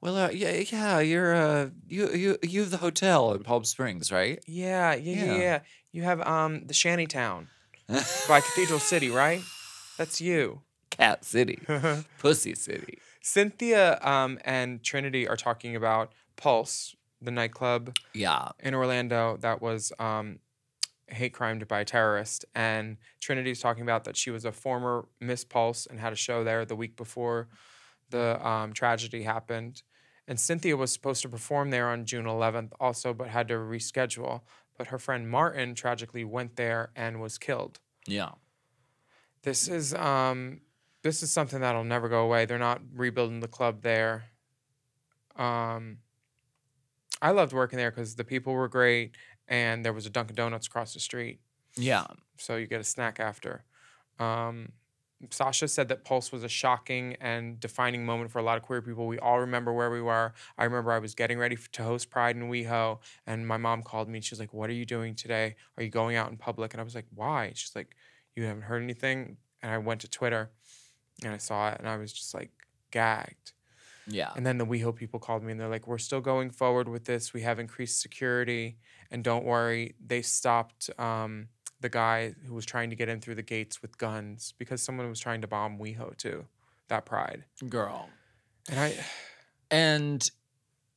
[0.00, 4.12] Well, uh, yeah, yeah, you're uh, you you you have the hotel in Palm Springs,
[4.12, 4.42] right?
[4.46, 5.60] Yeah, yeah, yeah, Yeah.
[5.92, 7.48] You have um the Shantytown
[8.28, 9.42] by Cathedral City, right?
[9.96, 10.62] That's you.
[10.90, 11.60] Cat City,
[12.18, 12.98] Pussy City.
[13.22, 19.92] Cynthia um and Trinity are talking about Pulse, the nightclub Yeah, in Orlando that was
[19.98, 20.38] um
[21.08, 25.44] hate crimed by a terrorist and Trinity's talking about that she was a former Miss
[25.44, 27.48] Pulse and had a show there the week before
[28.10, 29.82] the um, tragedy happened.
[30.28, 34.40] And Cynthia was supposed to perform there on June 11th also, but had to reschedule.
[34.76, 37.78] But her friend Martin tragically went there and was killed.
[38.06, 38.30] yeah.
[39.42, 40.60] This is um,
[41.02, 42.46] this is something that'll never go away.
[42.46, 44.24] They're not rebuilding the club there.
[45.36, 45.98] Um,
[47.26, 49.16] I loved working there because the people were great,
[49.48, 51.40] and there was a Dunkin' Donuts across the street,
[51.76, 52.06] Yeah.
[52.38, 53.64] so you get a snack after.
[54.20, 54.72] Um,
[55.30, 58.80] Sasha said that Pulse was a shocking and defining moment for a lot of queer
[58.80, 59.08] people.
[59.08, 60.34] We all remember where we were.
[60.56, 64.08] I remember I was getting ready to host Pride in WeHo, and my mom called
[64.08, 64.18] me.
[64.18, 65.56] and She was like, "What are you doing today?
[65.76, 67.96] Are you going out in public?" And I was like, "Why?" She's like,
[68.36, 70.50] "You haven't heard anything?" And I went to Twitter,
[71.24, 72.52] and I saw it, and I was just like
[72.92, 73.52] gagged.
[74.06, 74.32] Yeah.
[74.36, 77.04] And then the WeHo people called me, and they're like, "We're still going forward with
[77.04, 77.32] this.
[77.32, 78.78] We have increased security,
[79.10, 81.48] and don't worry, they stopped." Um,
[81.80, 85.08] the guy who was trying to get in through the gates with guns because someone
[85.08, 86.46] was trying to bomb WeHo too,
[86.88, 87.44] that pride.
[87.68, 88.08] Girl.
[88.68, 88.94] And I,
[89.70, 90.30] And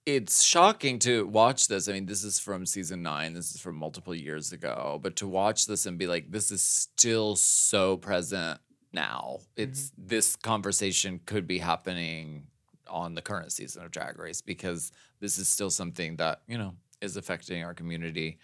[0.06, 1.88] it's shocking to watch this.
[1.88, 3.34] I mean, this is from season nine.
[3.34, 5.00] This is from multiple years ago.
[5.02, 8.60] But to watch this and be like, this is still so present
[8.94, 9.40] now.
[9.56, 12.48] It's this conversation could be happening
[12.90, 16.76] on the current season of Drag Race because this is still something that, you know,
[17.02, 18.38] is affecting our community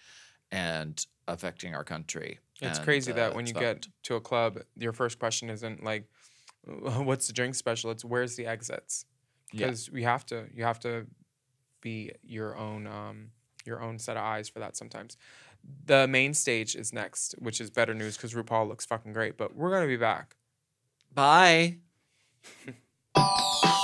[0.50, 2.38] and affecting our country.
[2.60, 5.82] it's And, crazy that uh, when you get to a club, your first question isn't
[5.84, 6.04] like,
[6.64, 9.04] "What's the drink special?" It's where's the exits?
[9.52, 9.66] Yeah.
[9.66, 11.06] Because you have to, you have to
[11.80, 13.30] be your own, um,
[13.64, 15.16] your own set of eyes for that sometimes.
[15.84, 19.36] The main stage is next, which is better news because RuPaul looks fucking great.
[19.36, 20.36] But we're gonna be back.
[21.12, 21.78] Bye.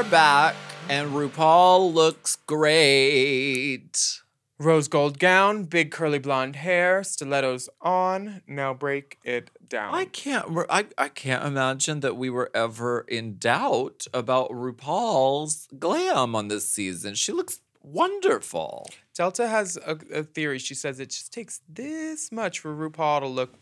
[0.00, 0.54] are back,
[0.88, 4.22] and RuPaul looks great.
[4.58, 8.40] Rose gold gown, big curly blonde hair, stilettos on.
[8.46, 9.94] Now break it down.
[9.94, 10.46] I can't.
[10.70, 16.66] I, I can't imagine that we were ever in doubt about RuPaul's glam on this
[16.66, 17.14] season.
[17.14, 18.88] She looks wonderful.
[19.14, 20.58] Delta has a, a theory.
[20.58, 23.52] She says it just takes this much for RuPaul to look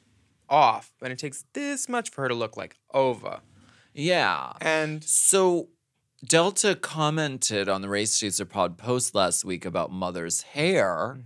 [0.48, 3.40] off, and it takes this much for her to look like Ova.
[3.92, 4.52] Yeah.
[4.60, 5.70] And So
[6.26, 11.18] Delta commented on the Race Chaser Pod post last week about Mother's hair.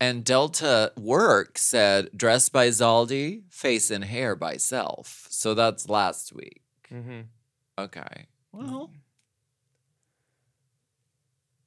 [0.00, 5.26] And Delta Work said dress by Zaldy, face and hair by self.
[5.30, 6.62] So that's last week.
[6.92, 7.24] mhm.
[7.78, 8.26] Okay.
[8.52, 8.90] Well,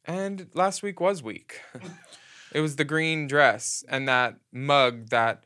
[0.06, 1.60] And last week was weak.
[2.54, 5.44] it was the green dress and that mug that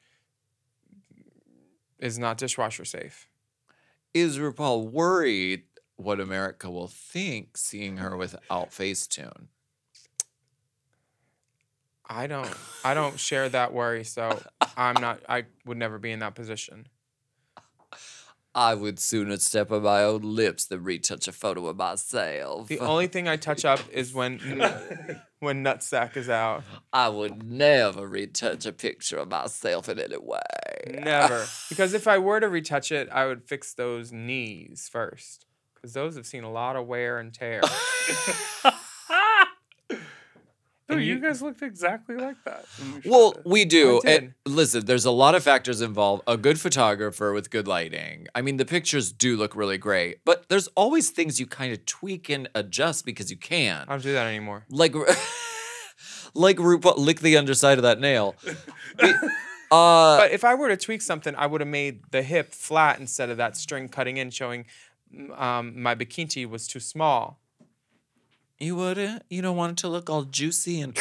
[1.97, 3.27] is not dishwasher safe.
[4.13, 5.63] Is RuPaul worried
[6.03, 9.47] what America will think seeing her without Facetune?
[12.07, 14.41] I don't I don't share that worry, so
[14.75, 16.87] I'm not I would never be in that position.
[18.53, 22.67] I would sooner step on my own lips than retouch a photo of myself.
[22.67, 24.39] The only thing I touch up is when
[25.39, 26.63] when nutsack is out.
[26.91, 30.41] I would never retouch a picture of myself in any way.
[31.01, 31.45] Never.
[31.69, 35.45] Because if I were to retouch it, I would fix those knees first.
[35.81, 37.61] Because those have seen a lot of wear and tear.
[40.89, 42.65] And you, you- guys looked exactly like that.
[43.05, 43.41] we Well, it.
[43.45, 44.01] we do.
[44.05, 46.23] And listen, there's a lot of factors involved.
[46.27, 48.27] A good photographer with good lighting.
[48.35, 51.85] I mean, the pictures do look really great, but there's always things you kind of
[51.85, 53.85] tweak and adjust because you can.
[53.87, 54.65] I don't do that anymore.
[54.69, 54.93] Like,
[56.33, 58.35] like RuPaul, lick the underside of that nail.
[58.99, 59.15] It-
[59.71, 62.99] uh, But if I were to tweak something, I would have made the hip flat
[62.99, 64.65] instead of that string cutting in, showing
[65.35, 67.39] um, my bikini was too small.
[68.59, 69.23] you wouldn't.
[69.29, 70.97] You don't want it to look all juicy and.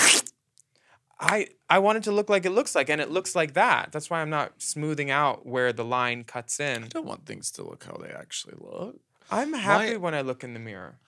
[1.23, 3.93] I I want it to look like it looks like, and it looks like that.
[3.93, 6.85] That's why I'm not smoothing out where the line cuts in.
[6.85, 8.97] I don't want things to look how they actually look.
[9.31, 10.99] I'm happy when I look in the mirror.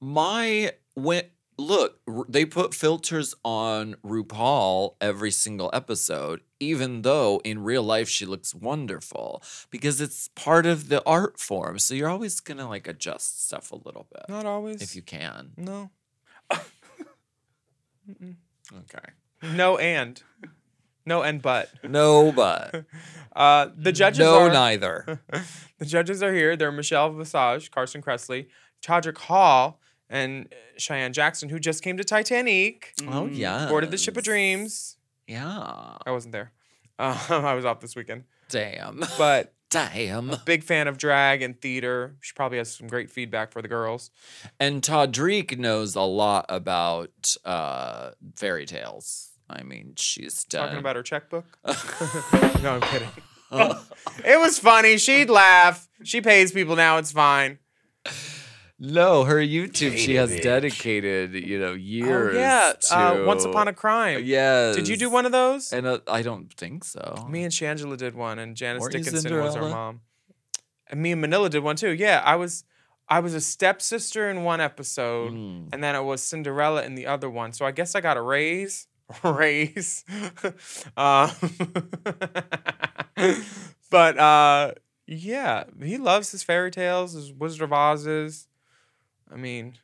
[0.00, 1.24] My when
[1.58, 8.26] look, they put filters on RuPaul every single episode, even though in real life she
[8.26, 11.78] looks wonderful because it's part of the art form.
[11.78, 14.82] So you're always gonna like adjust stuff a little bit Not always.
[14.82, 15.52] if you can.
[15.56, 15.90] no.
[18.72, 19.04] Okay.
[19.42, 20.22] No and.
[21.04, 21.70] No and but.
[21.84, 22.84] No, but
[23.36, 25.20] Uh, the judges no, are neither.
[25.78, 26.56] the judges are here.
[26.56, 28.46] They're Michelle Visage, Carson Kressley,
[28.82, 29.78] Todrick Hall,
[30.08, 33.68] and Cheyenne Jackson, who just came to Titanic, Oh yeah.
[33.68, 34.96] boarded the Ship of Dreams.
[35.26, 35.96] Yeah.
[36.06, 36.52] I wasn't there.
[36.98, 39.02] Um, I was off this weekend, Damn.
[39.18, 40.32] but Damn.
[40.44, 42.16] big fan of drag and theater.
[42.20, 44.10] She probably has some great feedback for the girls.
[44.60, 49.30] And Todrick knows a lot about uh, fairy tales.
[49.50, 50.66] I mean, she's done.
[50.68, 51.44] Talking about her checkbook.
[52.62, 53.08] no, I'm kidding.
[54.24, 54.98] it was funny.
[54.98, 55.88] She'd laugh.
[56.04, 56.96] She pays people now.
[56.98, 57.58] It's fine.
[58.78, 62.34] No, her YouTube, she has dedicated, you know, years.
[62.36, 64.22] Oh yeah, uh, to- Once Upon a Crime.
[64.24, 64.76] Yes.
[64.76, 65.72] Did you do one of those?
[65.72, 67.26] And uh, I don't think so.
[67.28, 70.00] Me and Shangela did one, and Janice Weren't Dickinson was our mom.
[70.88, 71.90] And me and Manila did one too.
[71.94, 72.64] Yeah, I was,
[73.08, 75.68] I was a stepsister in one episode, Mm.
[75.72, 77.52] and then I was Cinderella in the other one.
[77.54, 78.88] So I guess I got a raise.
[79.24, 80.04] raise.
[80.98, 81.30] um,
[83.90, 84.72] but uh,
[85.06, 88.48] yeah, he loves his fairy tales, his Wizard of Oz's.
[89.32, 89.78] I mean,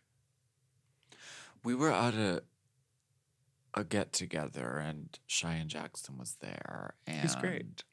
[1.65, 2.43] We were at a
[3.75, 7.85] a get together, and Cheyenne Jackson was there, and He's great.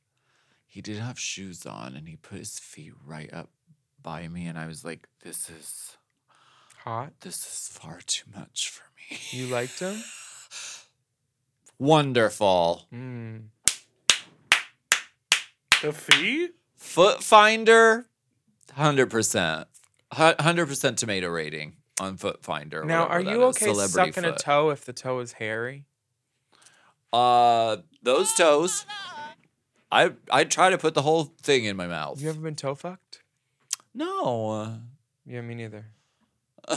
[0.68, 3.50] He did have shoes on, and he put his feet right up
[4.02, 5.98] by me, and I was like, "This is
[6.84, 7.14] hot.
[7.22, 10.04] this is far too much for me." You liked him?
[11.80, 12.88] Wonderful.
[12.94, 13.46] Mm.
[15.82, 16.50] the fee?
[16.76, 18.08] Foot Finder,
[18.74, 19.68] hundred percent,
[20.12, 22.84] hundred percent tomato rating on Foot Finder.
[22.84, 24.40] Now, are you is, okay celebrity sucking a foot.
[24.40, 25.86] toe if the toe is hairy?
[27.12, 28.86] Uh, those toes.
[29.92, 32.22] I I try to put the whole thing in my mouth.
[32.22, 33.22] You ever been toe fucked?
[33.94, 34.80] no.
[35.26, 35.86] Yeah, me neither.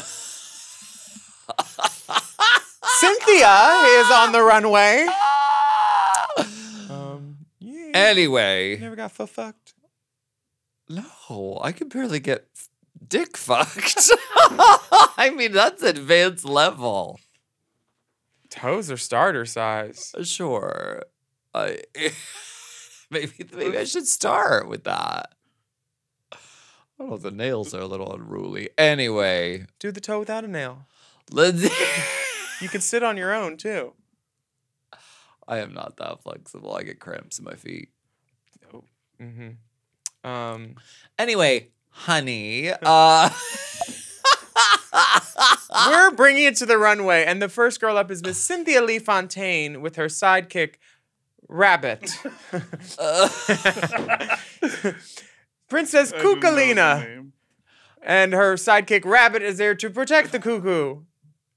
[3.01, 3.55] Cynthia
[3.99, 5.07] is on the runway.
[6.91, 7.91] Um, yeah.
[7.95, 9.75] Anyway, you never got foot fucked?
[10.89, 12.69] no, I can barely get f-
[13.09, 14.11] dick fucked.
[15.19, 17.19] I mean, that's advanced level.
[18.51, 20.15] Toes are starter size.
[20.25, 21.03] Sure.
[21.55, 21.81] I
[23.11, 25.35] maybe maybe I should start with that.
[26.33, 26.37] I
[26.99, 27.17] don't know.
[27.17, 28.71] The nails are a little unruly.
[28.79, 30.87] Anyway, Do the toe without a nail.
[31.31, 31.69] let's.
[32.61, 33.95] You can sit on your own too.
[35.49, 36.77] I am not that flexible.
[36.77, 37.89] I get cramps in my feet.
[39.21, 40.29] Mm-hmm.
[40.31, 40.77] Um,
[41.19, 43.31] Anyway, honey, uh,
[45.89, 48.99] we're bringing it to the runway, and the first girl up is Miss Cynthia Lee
[48.99, 50.75] Fontaine with her sidekick,
[51.49, 52.11] Rabbit.
[55.69, 57.31] Princess I didn't know the Kukalina.
[58.05, 61.03] And her sidekick Rabbit is there to protect the cuckoo.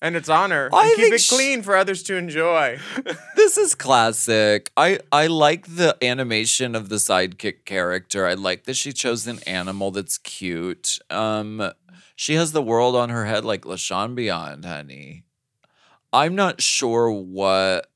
[0.06, 0.70] And it's honor.
[0.72, 2.78] I and keep it sh- clean for others to enjoy.
[3.36, 4.72] this is classic.
[4.78, 8.28] I I like the animation of the sidekick character.
[8.28, 11.00] I like that she chose an animal that's cute.
[11.10, 11.72] Um,
[12.16, 15.24] she has the world on her head like LaShawn Beyond, honey.
[16.14, 17.90] I'm not sure what.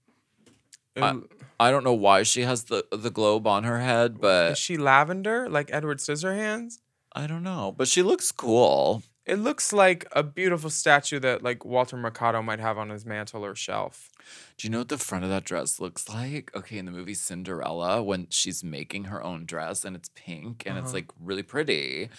[0.98, 1.16] I,
[1.60, 4.78] I don't know why she has the the globe on her head, but is she
[4.78, 6.80] lavender like Edward Scissorhands?
[7.16, 7.72] I don't know.
[7.78, 9.04] But she looks cool.
[9.30, 13.46] It looks like a beautiful statue that like Walter Mercado might have on his mantle
[13.46, 14.10] or shelf.
[14.58, 16.52] Do you know what the front of that dress looks like?
[16.56, 20.78] Okay, in the movie Cinderella, when she's making her own dress and it's pink and
[20.78, 20.94] it's Uh-huh.
[20.96, 22.10] like really pretty,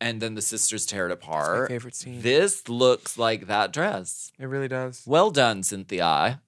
[0.00, 1.68] and then the sisters tear it apart.
[1.68, 2.20] favorite scene.
[2.22, 4.32] This looks like that dress.
[4.38, 5.02] It really does.
[5.06, 6.40] Well done, Cynthia.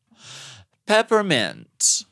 [0.87, 2.05] Peppermint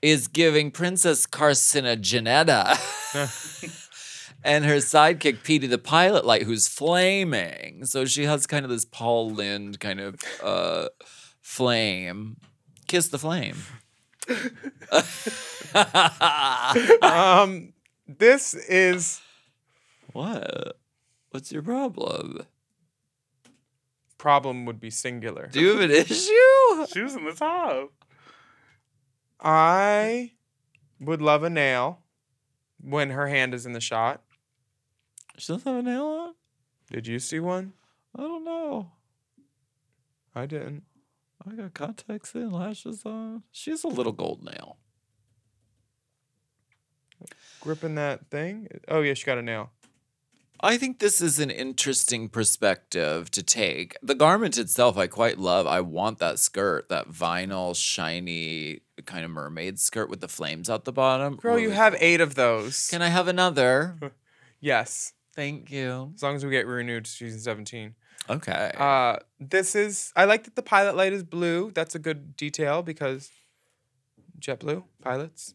[0.00, 2.78] is giving Princess Carcinogenetta
[4.44, 7.84] and her sidekick Petey the pilot light, who's flaming.
[7.84, 10.88] So she has kind of this Paul Lynde kind of uh,
[11.40, 12.36] flame.
[12.86, 13.56] Kiss the flame.
[17.02, 17.72] um,
[18.06, 19.20] this is
[20.12, 20.76] what?
[21.30, 22.46] What's your problem?
[24.22, 25.48] problem would be singular.
[25.50, 26.86] Do you have an issue?
[26.92, 27.90] She was in the top.
[29.40, 30.30] I
[31.00, 31.98] would love a nail
[32.80, 34.22] when her hand is in the shot.
[35.38, 36.34] She doesn't have a nail on?
[36.90, 37.72] Did you see one?
[38.16, 38.92] I don't know.
[40.34, 40.84] I didn't.
[41.46, 43.42] I got contacts in, lashes on.
[43.50, 44.76] She has a little gold nail.
[47.60, 48.68] Gripping that thing.
[48.88, 49.70] Oh yeah, she got a nail.
[50.64, 53.96] I think this is an interesting perspective to take.
[54.00, 55.66] The garment itself, I quite love.
[55.66, 60.84] I want that skirt, that vinyl, shiny kind of mermaid skirt with the flames out
[60.84, 61.34] the bottom.
[61.36, 62.02] Girl, you have cool.
[62.02, 62.86] eight of those.
[62.88, 63.96] Can I have another?
[64.60, 66.12] yes, Thank you.
[66.14, 67.94] as long as we get renewed to season seventeen.
[68.30, 68.70] Okay.
[68.76, 70.12] Uh, this is.
[70.14, 71.70] I like that the pilot light is blue.
[71.72, 73.30] That's a good detail because
[74.38, 75.54] JetBlue pilots.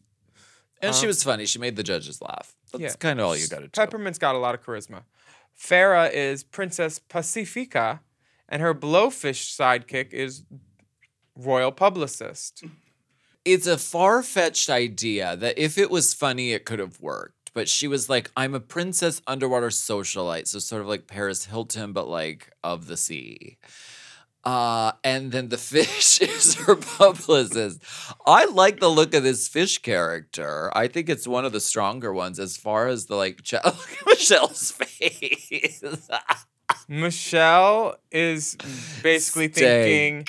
[0.82, 1.46] and she um, was funny.
[1.46, 2.54] She made the judges laugh.
[2.72, 2.92] That's Yeah.
[2.98, 3.70] kind of all you got to do.
[3.70, 5.02] Peppermint's got a lot of charisma.
[5.58, 8.00] Farrah is Princess Pacifica,
[8.48, 10.44] and her blowfish sidekick is
[11.36, 12.64] royal publicist.
[13.44, 17.34] it's a far fetched idea that if it was funny, it could have worked.
[17.54, 20.48] But she was like, I'm a princess underwater socialite.
[20.48, 23.58] So, sort of like Paris Hilton, but like of the sea.
[24.44, 27.82] Uh, and then the fish is her publicist.
[28.26, 30.70] I like the look of this fish character.
[30.74, 33.54] I think it's one of the stronger ones as far as the like, Ch-
[34.06, 35.82] Michelle's face.
[36.88, 38.56] Michelle is
[39.02, 39.84] basically Stank.
[39.84, 40.26] thinking,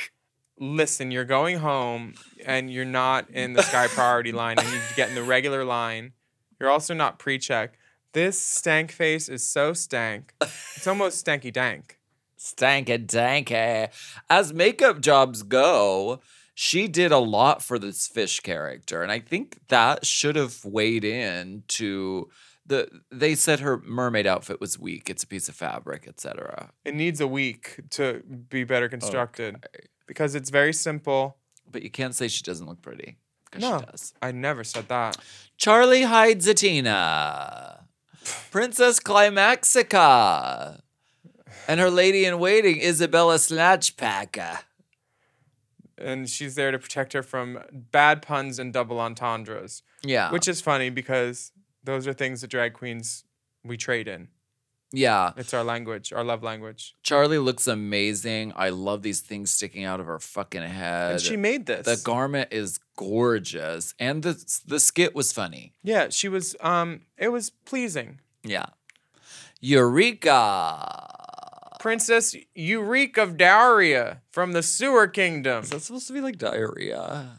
[0.60, 2.16] listen, you're going home
[2.46, 5.24] and you're not in the Sky Priority line and you need to get in the
[5.24, 6.12] regular line.
[6.60, 7.78] You're also not pre check.
[8.14, 10.34] This stank face is so stank.
[10.42, 12.00] It's almost stanky dank.
[12.40, 13.90] Stanky danky.
[14.30, 16.22] As makeup jobs go,
[16.56, 19.04] she did a lot for this fish character.
[19.04, 22.30] And I think that should have weighed in to
[22.66, 25.10] the they said her mermaid outfit was weak.
[25.10, 26.72] It's a piece of fabric, etc.
[26.86, 29.66] It needs a week to be better oh, constructed
[30.08, 31.38] because it's very simple.
[31.70, 33.18] But you can't say she doesn't look pretty.
[33.58, 33.80] No.
[33.80, 34.14] she does.
[34.22, 35.18] I never said that.
[35.58, 37.84] Charlie Hides Atina.
[38.52, 40.82] Princess Climaxica.
[41.68, 44.60] And her lady in waiting, Isabella Snatchpacker.
[45.98, 50.32] And she's there to protect her from bad puns and double entendres, Yeah.
[50.32, 51.52] which is funny because
[51.84, 53.24] those are things that drag queens
[53.64, 54.30] we trade in.
[54.92, 55.34] Yeah.
[55.38, 56.96] It's our language, our love language.
[57.04, 58.54] Charlie looks amazing.
[58.56, 61.12] I love these things sticking out of her fucking head.
[61.14, 61.86] And she made this.
[61.86, 65.74] the garment is gorgeous, and the the skit was funny.
[65.84, 66.56] yeah, she was.
[66.62, 68.20] Um, it was pleasing.
[68.44, 68.68] Yeah.
[69.62, 71.06] Eureka.
[71.80, 75.64] Princess Eureka of Daria from the Sewer Kingdom.
[75.64, 77.38] Is that supposed to be like diarrhea?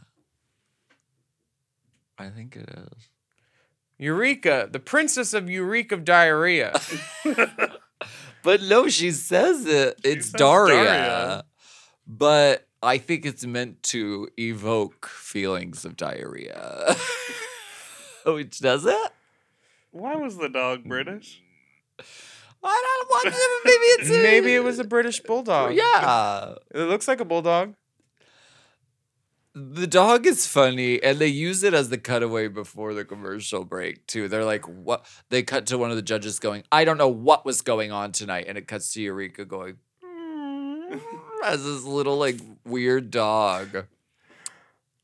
[2.18, 3.09] I think it is.
[4.00, 6.72] Eureka, the Princess of Eureka of Diarrhea.
[8.42, 10.00] But no, she says it.
[10.02, 10.74] It's says Daria.
[10.84, 11.44] Daria.
[12.06, 16.96] But I think it's meant to evoke feelings of diarrhea.
[18.24, 19.10] Which does it?
[19.90, 21.42] Why was the dog British?
[22.64, 23.60] I don't want to.
[23.66, 25.74] Maybe it's a- Maybe it was a British bulldog.
[25.74, 26.54] Yeah.
[26.74, 27.74] It looks like a bulldog.
[29.52, 34.06] The dog is funny, and they use it as the cutaway before the commercial break
[34.06, 34.28] too.
[34.28, 37.44] They're like, "What?" They cut to one of the judges going, "I don't know what
[37.44, 39.78] was going on tonight," and it cuts to Eureka going,
[41.44, 43.86] as this little like weird dog.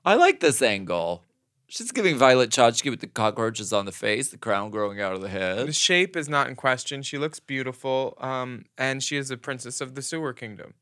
[0.05, 1.25] I like this angle.
[1.67, 5.21] She's giving Violet Chachki with the cockroaches on the face, the crown growing out of
[5.21, 5.67] the head.
[5.67, 7.03] The shape is not in question.
[7.03, 8.17] She looks beautiful.
[8.21, 10.75] Um, and she is a princess of the Sewer Kingdom.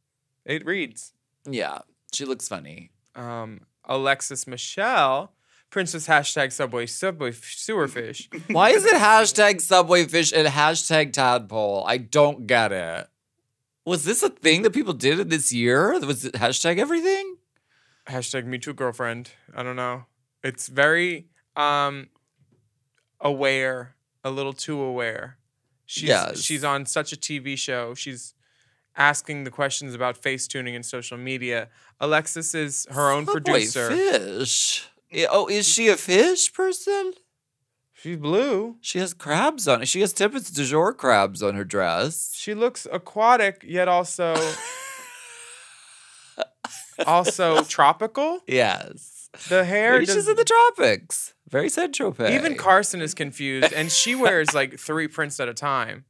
[0.44, 1.14] It reads.
[1.48, 1.78] Yeah,
[2.12, 2.90] she looks funny.
[3.14, 5.32] Um, Alexis Michelle,
[5.70, 8.28] Princess hashtag Subway Subway Sewer Fish.
[8.48, 11.84] Why is it hashtag Subway Fish and hashtag Tadpole?
[11.86, 13.08] I don't get it.
[13.84, 15.98] Was this a thing that people did in this year?
[16.00, 17.36] Was it hashtag everything?
[18.06, 19.30] Hashtag me too girlfriend.
[19.54, 20.04] I don't know.
[20.42, 22.08] It's very um
[23.20, 25.38] aware, a little too aware.
[25.86, 26.40] She's Yes.
[26.40, 27.94] she's on such a TV show.
[27.94, 28.34] She's
[28.96, 31.68] asking the questions about face tuning and social media.
[32.00, 33.90] Alexis is her own Subway producer.
[33.90, 34.88] Fish.
[35.30, 37.12] Oh, is she a fish person?
[37.92, 38.76] She's blue.
[38.80, 39.86] She has crabs on it.
[39.86, 42.34] She has Tippets du jour crabs on her dress.
[42.36, 44.36] She looks aquatic yet also
[47.06, 48.40] also tropical.
[48.46, 49.30] Yes.
[49.48, 51.34] The hair Maybe does, she's in the tropics.
[51.48, 56.04] Very Saint even Carson is confused and she wears like three prints at a time.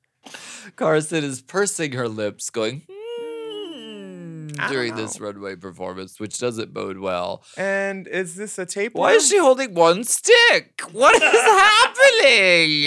[0.76, 7.42] Carson is pursing her lips, going "Hmm," during this runway performance, which doesn't bode well.
[7.56, 8.94] And is this a tape?
[8.94, 10.80] Why is she holding one stick?
[10.92, 12.86] What is happening?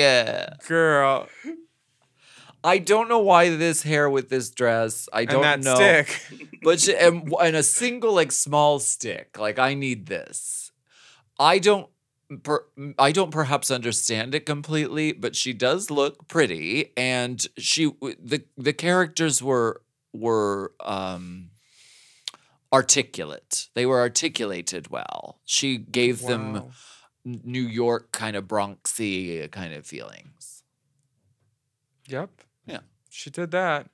[0.67, 1.27] girl?
[2.63, 5.07] I don't know why this hair with this dress.
[5.13, 5.75] I don't and that know.
[5.75, 6.49] stick.
[6.63, 9.37] But she, and, and a single like small stick.
[9.39, 10.71] Like I need this.
[11.39, 11.87] I don't.
[12.43, 12.65] Per,
[12.99, 18.73] I don't perhaps understand it completely, but she does look pretty, and she the the
[18.73, 19.81] characters were
[20.13, 21.51] were um
[22.73, 23.69] articulate.
[23.75, 25.39] They were articulated well.
[25.45, 26.71] She gave them Wow.
[27.25, 30.63] N- New York kind of Bronxy kind of feelings.
[32.07, 32.29] Yep.
[32.65, 32.79] Yeah.
[33.09, 33.87] She did that.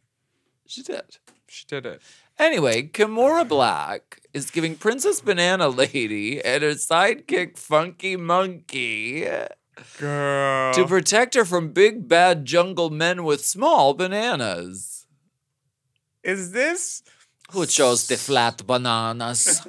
[0.65, 1.17] She did.
[1.47, 2.01] She did it.
[2.39, 9.27] Anyway, Kimora Blac is giving Princess Banana Lady and her sidekick Funky Monkey
[9.99, 10.73] Girl.
[10.73, 15.05] to protect her from big bad jungle men with small bananas.
[16.23, 17.03] is this
[17.51, 19.65] Who chose the flat bananas?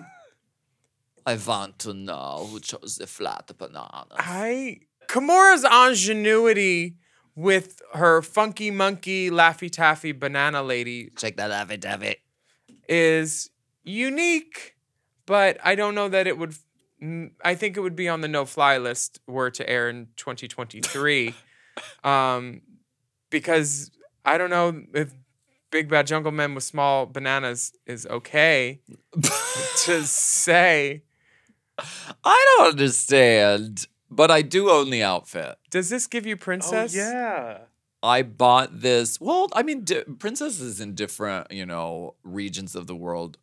[1.26, 4.12] I want to know who chose the flat bananas.
[4.18, 6.96] I Kimora's ingenuity
[7.34, 12.16] with her funky monkey laffy taffy banana lady Check that laffy taffy.
[12.88, 13.50] is
[13.84, 14.74] unique,
[15.26, 16.54] but I don't know that it would.
[17.44, 20.08] I think it would be on the no fly list were it to air in
[20.16, 21.34] 2023,
[22.04, 22.62] um,
[23.30, 23.90] because
[24.24, 25.12] I don't know if
[25.70, 28.80] Big Bad Jungle Men with Small Bananas is okay
[29.84, 31.02] to say.
[32.24, 35.56] I don't understand, but I do own the outfit.
[35.70, 36.94] Does this give you Oh, princess?
[36.94, 37.58] yeah.
[38.02, 39.20] I bought this.
[39.20, 43.38] Well, I mean, di- princesses in different, you know, regions of the world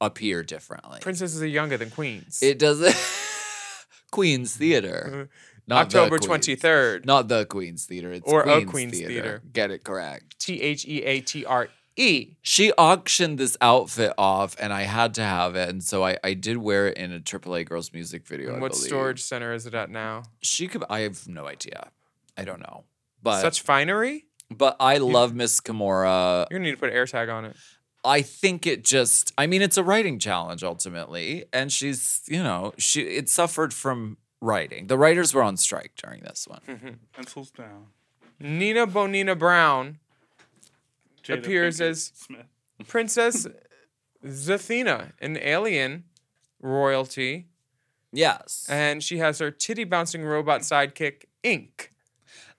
[0.00, 0.98] appear differently.
[1.00, 2.40] Princesses are younger than queens.
[2.42, 2.96] it doesn't.
[4.10, 5.22] Queen's Theater, mm-hmm.
[5.66, 7.04] not October 23rd.
[7.04, 8.10] not the Queen's Theater.
[8.12, 9.08] It's Or a Queen's, Queen's Theater.
[9.12, 9.42] Theater.
[9.52, 10.38] Get it correct.
[10.38, 12.36] T H E A T R E.
[12.40, 16.34] She auctioned this outfit off, and I had to have it, and so I, I
[16.34, 18.52] did wear it in a AAA Girls music video.
[18.52, 20.22] And what storage center is it at now?
[20.40, 20.84] She could.
[20.88, 21.90] I have no idea.
[22.36, 22.84] I don't know,
[23.22, 24.24] but Such finery?
[24.50, 26.46] but I love Miss Kimora.
[26.50, 27.56] You're gonna need to put an air tag on it.
[28.08, 32.72] I think it just I mean it's a writing challenge ultimately and she's you know
[32.78, 34.86] she it suffered from writing.
[34.86, 36.60] The writers were on strike during this one.
[36.66, 36.88] Mm-hmm.
[37.12, 37.86] Pencils down.
[38.40, 39.98] Nina Bo'nina Brown
[41.24, 42.46] Jada Appears Pinkett as- Smith.
[42.86, 43.46] Princess
[44.24, 46.04] Zathena, an alien
[46.60, 47.46] royalty,
[48.12, 48.66] Yes.
[48.68, 51.92] and she has her titty bouncing robot sidekick Ink.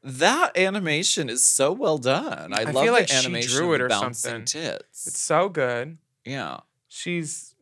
[0.03, 2.53] That animation is so well done.
[2.53, 4.45] I, I love feel like the she animation drew of it or bouncing something.
[4.45, 5.07] tits.
[5.07, 5.97] It's so good.
[6.25, 6.59] yeah.
[6.87, 7.53] She's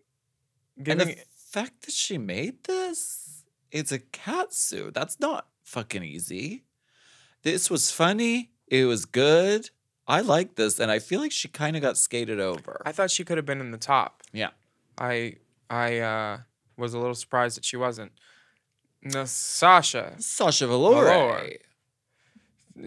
[0.78, 4.94] And giving the fact that she made this, it's a cat suit.
[4.94, 6.64] That's not fucking easy.
[7.44, 8.52] This was funny.
[8.68, 9.70] It was good.
[10.08, 12.82] I like this, and I feel like she kind of got skated over.
[12.86, 14.24] I thought she could have been in the top.
[14.32, 14.52] yeah.
[14.98, 15.36] I
[15.70, 16.38] I uh,
[16.78, 18.14] was a little surprised that she wasn't.
[19.04, 21.04] Now, Sasha, Sasha Velour.
[21.06, 21.50] Velour.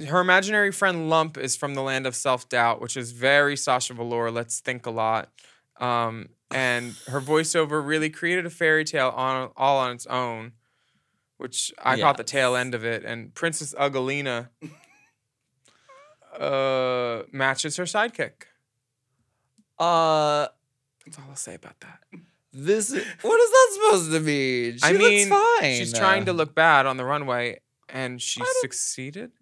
[0.09, 3.95] Her imaginary friend Lump is from the land of self doubt, which is very Sasha
[3.95, 4.31] Velour.
[4.31, 5.31] Let's think a lot.
[5.79, 10.53] Um, and her voiceover really created a fairy tale on all on its own,
[11.39, 13.05] which I caught the tail end of it.
[13.05, 14.49] And Princess Ugalina
[16.39, 18.45] uh, matches her sidekick.
[19.79, 20.49] Uh,
[21.07, 22.01] That's all I'll say about that.
[22.53, 22.93] this.
[22.93, 24.77] Is, what is that supposed to mean?
[24.79, 25.77] She I mean, looks fine.
[25.77, 29.33] she's trying to look bad on the runway, and she succeeded.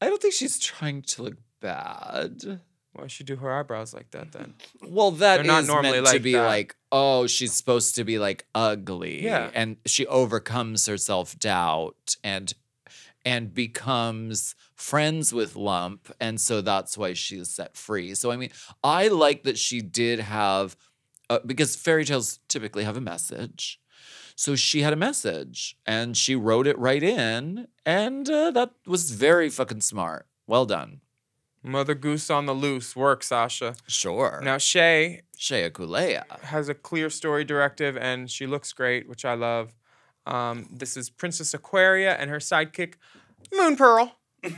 [0.00, 2.60] I don't think she's trying to look bad.
[2.92, 4.54] Why she do her eyebrows like that then?
[4.82, 6.44] Well, that They're not is normally meant to be that.
[6.46, 9.50] like, oh, she's supposed to be like ugly, Yeah.
[9.54, 12.52] and she overcomes her self doubt and
[13.24, 18.14] and becomes friends with Lump, and so that's why she is set free.
[18.14, 18.50] So I mean,
[18.84, 20.76] I like that she did have,
[21.28, 23.80] uh, because fairy tales typically have a message.
[24.36, 29.10] So she had a message, and she wrote it right in, and uh, that was
[29.10, 30.26] very fucking smart.
[30.46, 31.00] Well done.
[31.62, 32.94] Mother Goose on the loose.
[32.94, 33.74] Work, Sasha.
[33.88, 34.40] Sure.
[34.44, 36.22] Now, Shay Shea Couleé.
[36.42, 39.74] has a clear story directive and she looks great, which I love.
[40.26, 42.94] Um, this is Princess Aquaria and her sidekick,
[43.52, 44.16] Moon Pearl.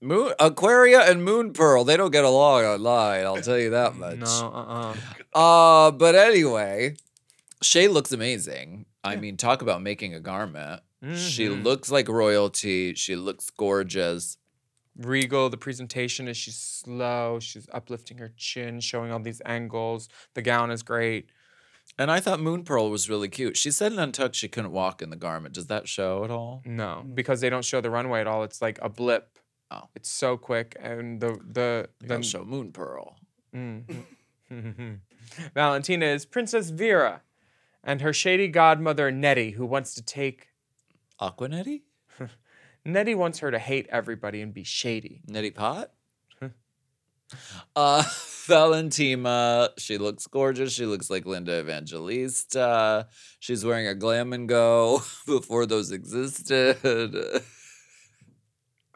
[0.00, 4.18] Moon Aquaria and Moon Pearl, they don't get along online, I'll tell you that much.
[4.18, 4.94] No,
[5.34, 5.38] uh-uh.
[5.38, 6.96] Uh, but anyway,
[7.62, 8.86] Shea looks amazing.
[9.02, 10.82] I mean, talk about making a garment.
[11.14, 11.62] She Mhm.
[11.62, 12.94] looks like royalty.
[12.94, 14.38] She looks gorgeous.
[14.96, 20.08] Regal, the presentation is she's slow, she's uplifting her chin, showing all these angles.
[20.34, 21.28] The gown is great.
[21.98, 23.56] And I thought Moon Pearl was really cute.
[23.56, 25.54] She said in Untucked she couldn't walk in the garment.
[25.54, 26.62] Does that show at all?
[26.64, 28.42] No, because they don't show the runway at all.
[28.42, 29.38] It's like a blip.
[29.70, 29.88] Oh.
[29.94, 33.18] It's so quick and the the They don't the show Moon Pearl.
[33.54, 33.84] Mm.
[35.54, 37.22] Valentina is Princess Vera
[37.86, 40.48] and her shady godmother Nettie, who wants to take
[41.20, 41.82] Aquanetti?
[42.18, 42.32] Nettie
[42.84, 45.22] Nettie wants her to hate everybody and be shady.
[45.26, 45.92] Nettie Pot?
[47.76, 48.02] uh,
[48.46, 50.72] Valentina, she looks gorgeous.
[50.72, 53.08] She looks like Linda Evangelista.
[53.38, 57.42] She's wearing a glam and go before those existed.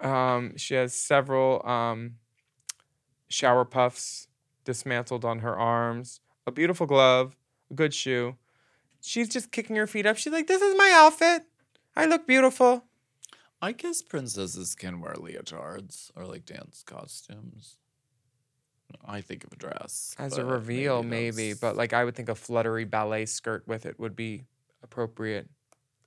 [0.01, 2.17] Um, she has several um,
[3.29, 4.29] shower puffs
[4.65, 7.37] dismantled on her arms, a beautiful glove,
[7.71, 8.37] a good shoe.
[9.03, 10.17] She's just kicking her feet up.
[10.17, 11.43] She's like, "This is my outfit.
[11.97, 12.85] I look beautiful."
[13.63, 17.77] I guess princesses can wear leotards or like dance costumes.
[19.05, 20.15] I think of a dress.
[20.19, 23.87] As a reveal, maybe, that's- but like I would think a fluttery ballet skirt with
[23.87, 24.47] it would be
[24.83, 25.49] appropriate.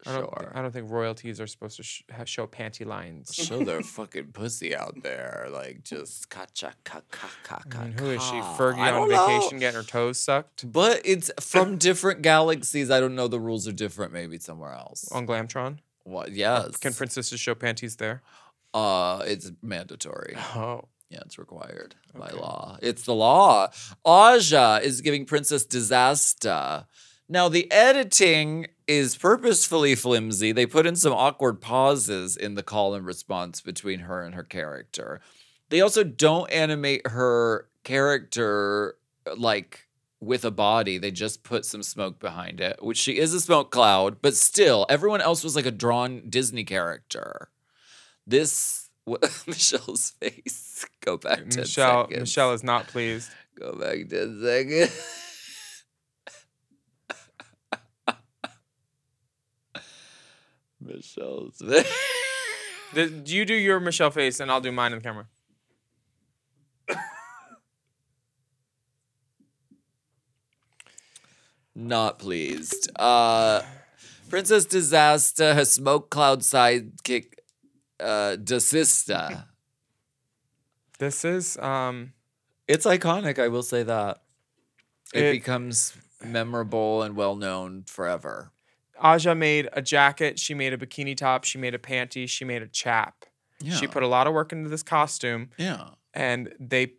[0.05, 0.51] I don't, Sure.
[0.53, 3.33] I don't think royalties are supposed to sh- show panty lines.
[3.33, 7.81] show their fucking pussy out there, like just ka cha ka ka ka I ka.
[7.83, 8.33] mean, who is she?
[8.35, 9.27] Fergie on don't know.
[9.27, 12.91] vacation getting her toes sucked But it's from different galaxies.
[12.91, 13.27] I don't know.
[13.27, 14.11] The rules are different.
[14.13, 15.11] Maybe somewhere else.
[15.11, 15.79] on Glamtron.
[16.03, 16.31] What?
[16.33, 16.77] Yes.
[16.77, 18.21] Can princesses show panties there?
[18.73, 20.35] Uh, it's mandatory.
[20.55, 22.77] Oh, Yeah, it's required by law.
[22.81, 23.69] It's the law.
[24.03, 26.87] Aja is giving Princess disaster.
[27.29, 30.51] Now, the editing is purposefully flimsy.
[30.51, 34.43] They put in some awkward pauses in the call and response between her and her
[34.43, 35.21] character.
[35.69, 38.95] They also don't animate her character
[39.37, 39.87] like
[40.19, 40.97] with a body.
[40.97, 44.85] They just put some smoke behind it, which she is a smoke cloud, but still,
[44.89, 47.49] everyone else was like a drawn Disney character.
[48.27, 48.89] This
[49.47, 50.85] Michelle's face.
[51.01, 52.03] Go back 10 Michelle.
[52.03, 52.19] seconds.
[52.19, 53.29] Michelle is not pleased.
[53.59, 55.09] Go back 10 seconds.
[60.85, 61.91] Michelle's face.
[62.93, 65.25] The, you do your Michelle face, and I'll do mine on camera.
[71.75, 72.89] Not pleased.
[72.99, 73.61] Uh,
[74.29, 77.33] Princess Disaster, her smoke cloud sidekick,
[77.99, 79.45] uh, Desista.
[80.99, 82.13] This is um.
[82.67, 84.21] It's iconic, I will say that.
[85.13, 88.51] It, It- becomes memorable and well known forever.
[89.03, 90.39] Aja made a jacket.
[90.39, 91.43] She made a bikini top.
[91.43, 92.27] She made a panty.
[92.27, 93.25] She made a chap.
[93.59, 93.75] Yeah.
[93.75, 95.89] She put a lot of work into this costume, yeah.
[96.13, 96.93] and they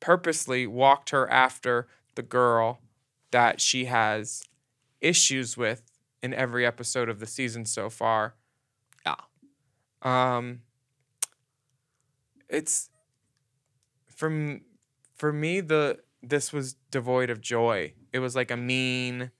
[0.00, 2.80] purposely walked her after the girl
[3.32, 4.42] that she has
[5.00, 5.82] issues with
[6.22, 8.34] in every episode of the season so far.
[9.06, 9.16] Yeah.
[10.02, 10.62] Um.
[12.48, 12.90] It's
[14.16, 14.62] from
[15.16, 17.94] for me the this was devoid of joy.
[18.12, 19.30] It was like a mean,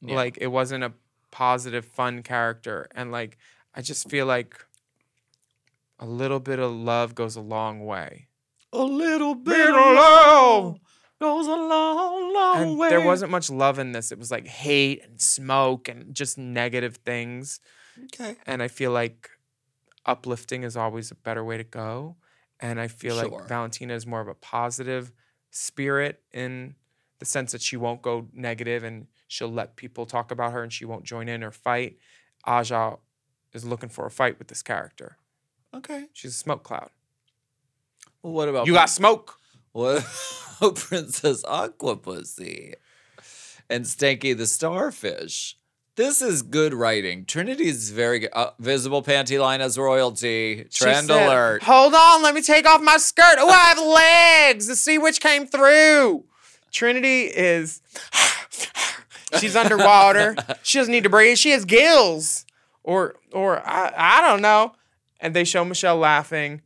[0.00, 0.14] Yeah.
[0.14, 0.92] like it wasn't a
[1.36, 3.36] positive, fun character, and like
[3.74, 4.56] I just feel like
[5.98, 8.28] a little bit of love goes a long way.
[8.72, 10.78] A little bit, Bit of love
[11.20, 12.88] goes a long, long and way.
[12.88, 14.12] there wasn't much love in this.
[14.12, 17.60] It was like hate and smoke and just negative things.
[18.04, 18.36] Okay.
[18.46, 19.30] And I feel like
[20.04, 22.16] uplifting is always a better way to go.
[22.60, 23.28] And I feel Sure.
[23.38, 25.12] like Valentina is more of a positive
[25.50, 26.74] spirit in
[27.18, 30.72] the sense that she won't go negative and she'll let people talk about her and
[30.72, 31.98] she won't join in or fight.
[32.44, 32.96] Aja
[33.52, 35.16] is looking for a fight with this character.
[35.74, 36.06] Okay.
[36.12, 36.90] She's a smoke cloud.
[38.22, 39.38] Well, what about You got smoke.
[39.72, 40.04] what?
[40.60, 42.74] about Princess Aqua Pussy
[43.68, 45.56] and Stanky the Starfish?
[45.96, 47.24] This is good writing.
[47.24, 48.30] Trinity is very good.
[48.34, 50.66] Uh, visible panty line as royalty.
[50.70, 51.62] Trend said, alert.
[51.62, 53.36] Hold on, let me take off my skirt.
[53.38, 53.78] Oh, I have
[54.50, 56.24] legs to see which came through.
[56.70, 57.80] Trinity is.
[59.38, 60.36] She's underwater.
[60.62, 61.38] she doesn't need to breathe.
[61.38, 62.46] She has gills,
[62.82, 64.72] or or I, I don't know.
[65.20, 66.62] And they show Michelle laughing.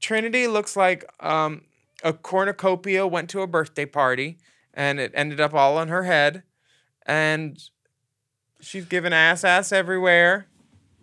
[0.00, 1.62] Trinity looks like um,
[2.02, 4.38] a cornucopia went to a birthday party,
[4.74, 6.42] and it ended up all on her head,
[7.06, 7.58] and
[8.60, 10.46] she's giving ass ass everywhere.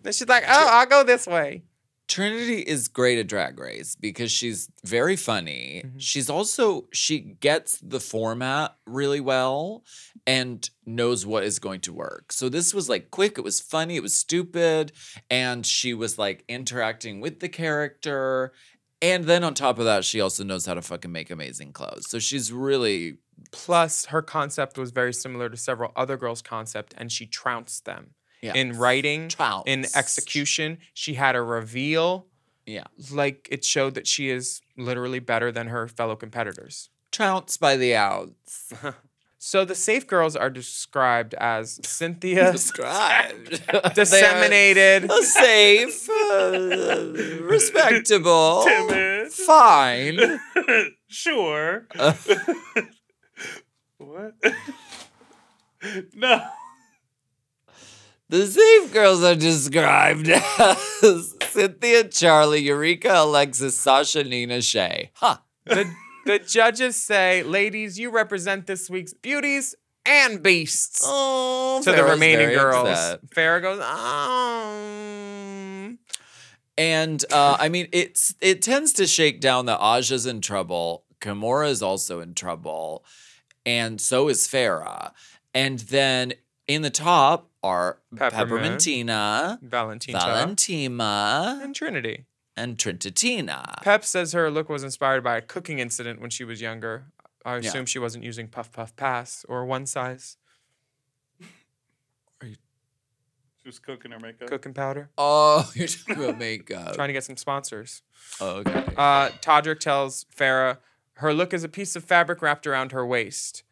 [0.04, 1.62] And she's like, "Oh, I'll go this way."
[2.08, 5.82] Trinity is great at Drag Race because she's very funny.
[5.84, 5.94] Mhm.
[5.98, 9.84] She's also she gets the format really well
[10.26, 12.32] and knows what is going to work.
[12.32, 14.92] So this was like quick, it was funny, it was stupid,
[15.30, 18.52] and she was like interacting with the character.
[19.00, 22.08] And then on top of that, she also knows how to fucking make amazing clothes.
[22.08, 23.18] So she's really
[23.52, 28.14] Plus, her concept was very similar to several other girls' concept, and she trounced them
[28.40, 28.54] yeah.
[28.54, 29.30] in writing,
[29.66, 30.78] in execution.
[30.94, 32.26] She had a reveal,
[32.66, 32.84] Yeah.
[33.10, 36.90] like it showed that she is literally better than her fellow competitors.
[37.12, 38.72] Trounced by the ounce.
[39.40, 43.62] So the safe girls are described as Cynthia, Described.
[43.94, 47.12] Disseminated, safe, uh,
[47.42, 49.28] respectable, Timid.
[49.30, 50.40] fine.
[51.06, 51.86] sure.
[51.96, 52.14] Uh,
[53.98, 54.34] What?
[56.14, 56.44] no.
[58.30, 65.10] The safe girls are described as Cynthia, Charlie, Eureka, Alexis, Sasha, Nina, Shea.
[65.14, 65.38] Huh.
[65.64, 65.90] the,
[66.26, 69.74] the judges say, ladies, you represent this week's beauties
[70.04, 71.00] and beasts.
[71.04, 72.88] Oh, to the remaining girls.
[72.88, 73.30] upset.
[73.30, 75.98] Farrah goes, um,
[76.76, 81.04] And uh, I mean, it's it tends to shake down that Aja's in trouble.
[81.20, 83.04] Kimora is also in trouble,
[83.64, 85.12] and so is Farrah.
[85.54, 86.34] And then
[86.68, 88.80] in the top are Peppermint.
[88.80, 92.26] Peppermintina, Valentina, Valentina, and Trinity.
[92.56, 93.82] and Trintitina.
[93.82, 97.06] Pep says her look was inspired by a cooking incident when she was younger.
[97.44, 97.68] I Yeah.
[97.68, 100.36] assume she wasn't using puff puff pass or one size
[102.42, 104.48] She was cooking her makeup.
[104.48, 105.10] cooking powder.
[105.18, 106.94] Oh, you're talking about makeup.
[106.94, 108.02] Trying to get some sponsors.
[108.40, 108.84] Oh, okay.
[108.96, 110.78] Uh, Todrick tells Farrah
[111.14, 113.64] her look is a piece of fabric wrapped around her waist.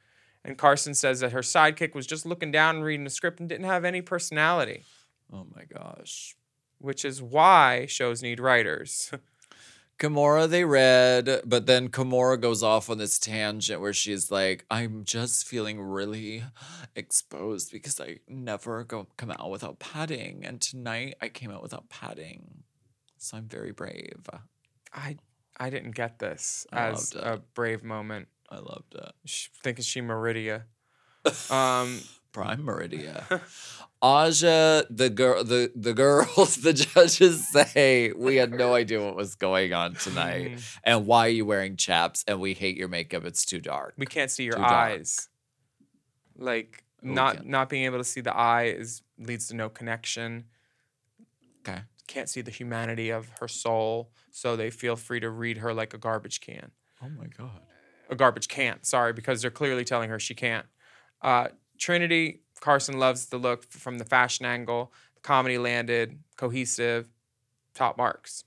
[0.47, 3.49] And Carson says that her sidekick was just looking down and reading the script and
[3.49, 4.85] didn't have any personality,
[5.33, 6.37] oh my gosh.
[6.79, 9.11] which is why shows need writers.
[9.99, 15.05] Kimora they read, but then Kimora goes off on this tangent where she's like, I'm
[15.05, 16.45] just feeling really
[16.95, 20.45] exposed because I never go come out without padding.
[20.45, 22.63] And tonight I came out without padding.
[23.17, 24.29] So I'm very brave.
[24.93, 25.17] I
[25.57, 28.29] I didn't get this I as a brave moment.
[28.51, 29.13] I loved it.
[29.25, 30.63] Sh- Thinking she Meridia.
[31.51, 32.01] Um,
[32.33, 33.25] Prime Meridia.
[34.03, 39.35] Aja, the girl the, the girls, the judges say we had no idea what was
[39.35, 40.53] going on tonight.
[40.53, 40.79] Mm.
[40.85, 42.25] and why are you wearing chaps?
[42.29, 43.25] And we hate your makeup.
[43.25, 43.95] It's too dark.
[43.97, 44.73] we can't see your Too dark.
[44.73, 45.29] eyes.
[46.39, 47.49] Like We not can't.
[47.49, 50.45] not being able to see the eye is leads to no connection.
[51.67, 51.81] Okay.
[52.07, 55.95] Can't see the humanity of her soul, so they feel free to read her like
[55.95, 56.71] a garbage can.
[57.03, 57.63] Oh my god.
[58.11, 58.85] A garbage can't.
[58.87, 60.67] Sorry, because they're clearly telling her she can't.
[61.23, 61.49] Uh,
[61.79, 64.93] Trinity Carson loves the look from the fashion angle.
[65.15, 67.09] The comedy landed, cohesive,
[67.75, 68.45] top marks.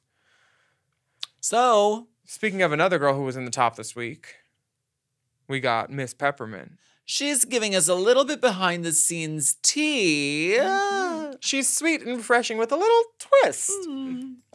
[1.42, 4.36] So Speaking of another girl who was in the top this week,
[5.48, 6.74] we got Miss Peppermint.
[7.04, 10.58] She's giving us a little bit behind the scenes tea.
[10.60, 11.38] Mm-hmm.
[11.40, 13.72] She's sweet and refreshing with a little twist.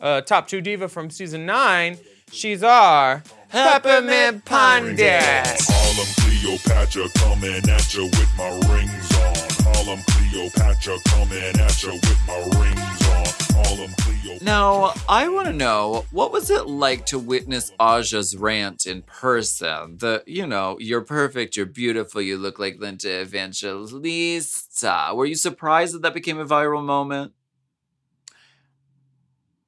[0.01, 1.99] Uh, top two diva from season nine.
[2.31, 5.47] She's our Peppermint Pundit.
[5.61, 9.35] Harlem Cleopatra coming at you with my rings on.
[9.65, 13.27] Harlem Cleopatra coming at you with my rings on.
[13.65, 14.45] Harlem Cleopatra.
[14.45, 19.99] Now, I want to know what was it like to witness Aja's rant in person?
[19.99, 25.13] The, you know, you're perfect, you're beautiful, you look like Linda Evangelista.
[25.15, 27.33] Were you surprised that that became a viral moment?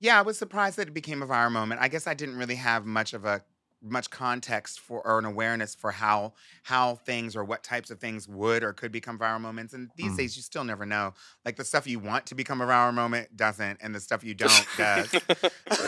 [0.01, 1.81] Yeah, I was surprised that it became a viral moment.
[1.81, 3.43] I guess I didn't really have much of a
[3.83, 6.33] much context for or an awareness for how
[6.65, 9.75] how things or what types of things would or could become viral moments.
[9.75, 10.17] And these Mm.
[10.19, 11.15] days you still never know.
[11.45, 14.35] Like the stuff you want to become a viral moment doesn't, and the stuff you
[14.47, 15.13] don't does.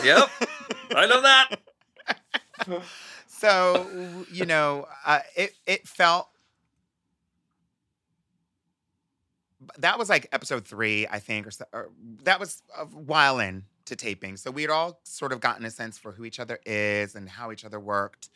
[0.03, 0.29] Yep,
[0.95, 1.59] I love that.
[3.27, 6.29] so you know, uh, it it felt
[9.77, 11.89] that was like episode three, I think, or, so, or
[12.23, 14.37] that was a while in to taping.
[14.37, 17.29] So we had all sort of gotten a sense for who each other is and
[17.29, 18.29] how each other worked.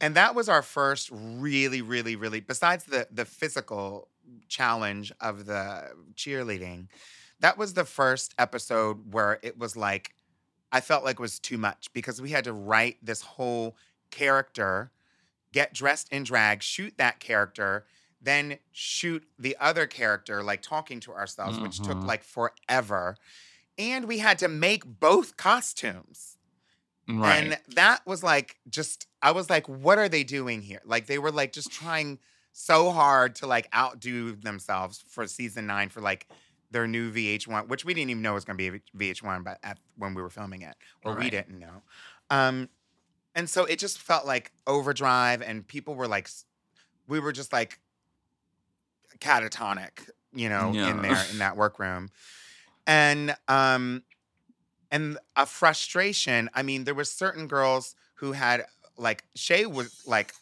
[0.00, 4.08] And that was our first really, really, really, besides the the physical
[4.48, 6.88] challenge of the cheerleading,
[7.40, 10.14] that was the first episode where it was like,
[10.70, 13.76] I felt like it was too much because we had to write this whole
[14.10, 14.90] character,
[15.52, 17.86] get dressed in drag, shoot that character,
[18.20, 22.06] then shoot the other character, like talking to ourselves, which took Mhm.
[22.06, 23.16] like forever.
[23.78, 26.36] And we had to make both costumes.
[27.08, 27.36] Right.
[27.44, 30.82] And that was like just I was like, what are they doing here?
[30.84, 32.18] Like they were like just trying
[32.52, 36.26] so hard to like outdo themselves for season nine for like
[36.70, 39.78] their new VH1, which we didn't even know was going to be VH1, but at,
[39.96, 41.82] when we were filming it, or we didn't know.
[42.28, 42.68] Um,
[43.34, 46.28] and so it just felt like overdrive, and people were like,
[47.06, 47.78] we were just like
[49.18, 50.90] catatonic, you know, Yeah.
[50.90, 52.10] in there in that workroom,
[52.88, 54.02] and um,
[54.90, 56.50] and a frustration.
[56.54, 58.64] I mean, there were certain girls who had
[58.96, 60.34] like Shea was like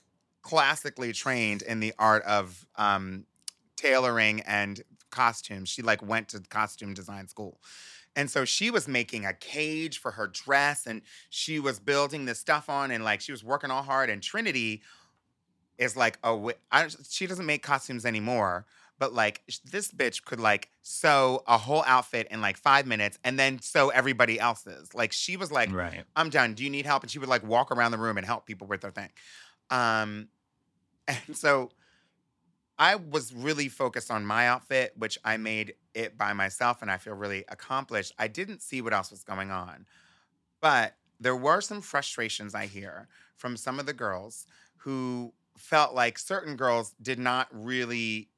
[0.43, 3.27] classically trained in the art of um,
[3.77, 5.69] tailoring and costumes.
[5.69, 7.61] She like went to costume design school.
[8.15, 12.41] And so she was making a cage for her dress and she was building this
[12.41, 14.09] stuff on and like she was working all hard.
[14.09, 14.83] And Trinity
[15.79, 18.67] is like, oh, I, she doesn't make costumes anymore.
[18.99, 23.39] But like this bitch could like sew a whole outfit in like five minutes and
[23.39, 24.95] then sew everybody else's.
[24.95, 26.05] Like she was like, Right.
[26.15, 26.55] I'm done.
[26.55, 27.03] Do you need help?
[27.03, 29.11] And she would like walk around the room and help people with their thing.
[29.71, 30.29] Um,
[31.09, 31.71] and so
[32.79, 36.99] I was really focused on my outfit, which I made it by myself and I
[36.99, 38.13] feel really accomplished.
[38.19, 39.87] I didn't see what else was going on.
[40.61, 44.47] But there were some frustrations I hear from some of the girls
[44.79, 48.29] who felt like certain girls did not really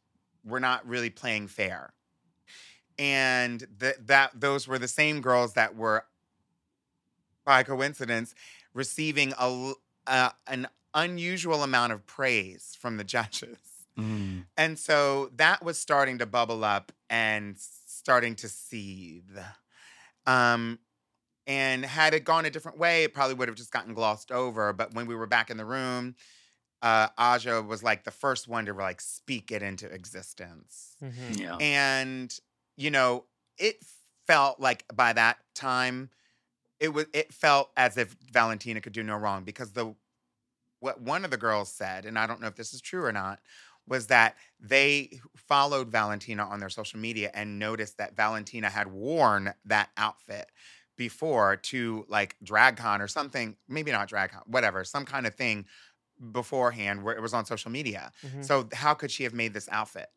[0.45, 1.93] were not really playing fair.
[2.99, 6.05] And that that those were the same girls that were
[7.45, 8.35] by coincidence
[8.75, 9.73] receiving a
[10.07, 13.59] uh, an unusual amount of praise from the judges.
[13.99, 14.45] Mm.
[14.57, 19.39] And so that was starting to bubble up and starting to seethe.
[20.27, 20.79] Um,
[21.47, 24.73] and had it gone a different way, it probably would have just gotten glossed over.
[24.73, 26.15] But when we were back in the room,
[26.83, 30.97] uh, Aja was like the first one to like speak it into existence.
[31.03, 31.39] Mhm.
[31.39, 31.57] Yeah.
[31.57, 32.39] And
[32.77, 33.25] you know,
[33.59, 33.85] it
[34.27, 36.11] felt like by that time,
[36.79, 39.95] it was it felt as if Valentina could do no wrong because the
[40.81, 43.13] what one of the girls said, and I don't know if this is true or
[43.13, 43.41] not,
[43.89, 49.55] was that they followed Valentina on their social media and noticed that Valentina had worn
[49.65, 50.53] that outfit
[50.97, 55.65] before to like DragCon or something, maybe not DragCon, whatever, some kind of thing
[56.33, 58.13] beforehand where it was on social media.
[58.27, 58.45] Mhm.
[58.45, 60.11] So how could she have made this outfit?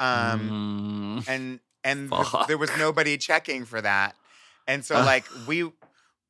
[0.00, 1.28] Um, Mm.
[1.28, 4.14] and and th- there was nobody checking for that
[4.66, 5.70] and so like we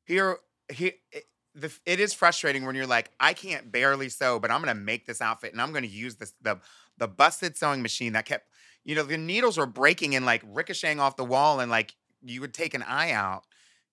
[0.05, 0.37] here
[0.71, 4.59] here it, the, it is frustrating when you're like i can't barely sew but i'm
[4.61, 6.59] gonna make this outfit and i'm gonna use this the
[6.97, 8.47] the busted sewing machine that kept
[8.83, 12.41] you know the needles were breaking and like ricocheting off the wall and like you
[12.41, 13.43] would take an eye out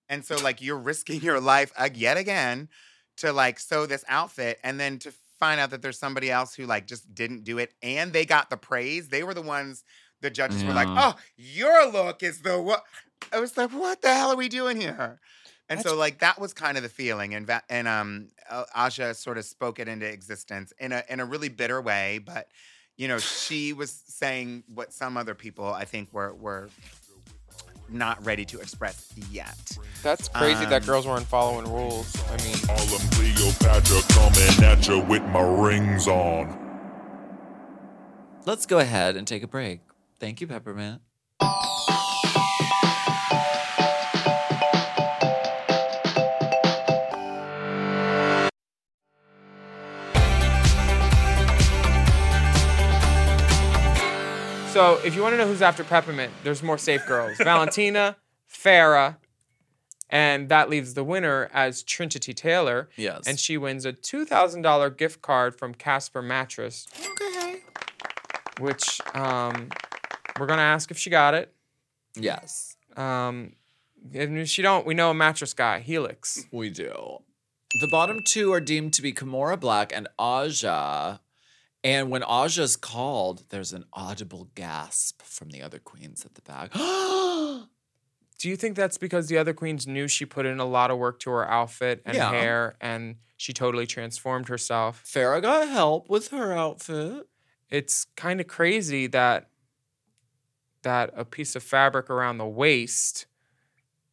[0.09, 2.67] and so like you're risking your life uh, yet again
[3.17, 5.11] to like sew this outfit and then to
[5.41, 8.51] find out that there's somebody else who like just didn't do it and they got
[8.51, 9.83] the praise they were the ones
[10.21, 12.83] the judges were like oh your look is the what
[13.33, 15.19] i was like what the hell are we doing here?
[15.67, 18.27] And so like that was kind of the feeling and Va- and um
[18.75, 22.47] aja sort of spoke it into existence in a in a really bitter way but
[22.97, 26.69] you know she was saying what some other people i think were were
[27.91, 29.57] not ready to express yet
[30.03, 32.15] That's crazy that Um, girls weren't following rules.
[32.29, 36.57] I mean, Harlem Cleopatra coming at you with my rings on.
[38.45, 39.81] Let's go ahead and take a break.
[40.19, 41.01] Thank you, Peppermint.
[54.81, 57.37] So if you want to know who's after Peppermint, there's more safe girls.
[57.43, 58.17] Valentina,
[58.51, 59.17] Farrah,
[60.09, 62.89] and that leaves the winner as Trinity Taylor.
[62.97, 63.27] Yes.
[63.27, 66.87] And she wins a $2,000 gift card from Casper Mattress.
[67.11, 67.61] okay.
[68.59, 69.69] Which um,
[70.39, 71.53] we're going to ask if she got it.
[72.15, 73.53] Yes, Um,
[74.11, 76.47] if she don't, we know a mattress guy, Helix.
[76.51, 77.19] we do.
[77.79, 81.19] The bottom two are deemed to be Kimora Blac and Aja.
[81.83, 86.71] And when Aja's called, there's an audible gasp from the other queens at the back.
[88.37, 90.97] Do you think that's because the other queens knew she put in a lot of
[90.97, 92.29] work to her outfit and Yeah.
[92.31, 95.03] hair and she totally transformed herself?
[95.05, 97.27] Farrah got help with her outfit.
[97.69, 99.47] It's kind of crazy that
[100.83, 103.27] that a piece of fabric around the waist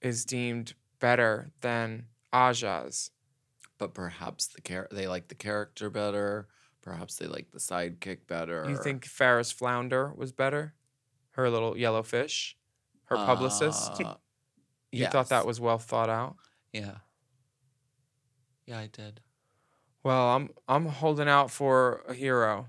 [0.02, 3.10] is deemed better than Aja's.
[3.78, 6.48] But perhaps the char- they like the character better.
[6.88, 8.64] Perhaps they like the sidekick better.
[8.68, 10.74] You think Farrah's flounder was better?
[11.32, 12.56] Her little yellow fish?
[13.04, 14.00] Her publicist?
[14.02, 14.14] Uh,
[14.90, 16.36] You thought that was well thought out?
[16.72, 16.96] Yeah.
[18.66, 19.20] Yeah, I did.
[20.02, 22.68] Well, I'm I'm holding out for a hero.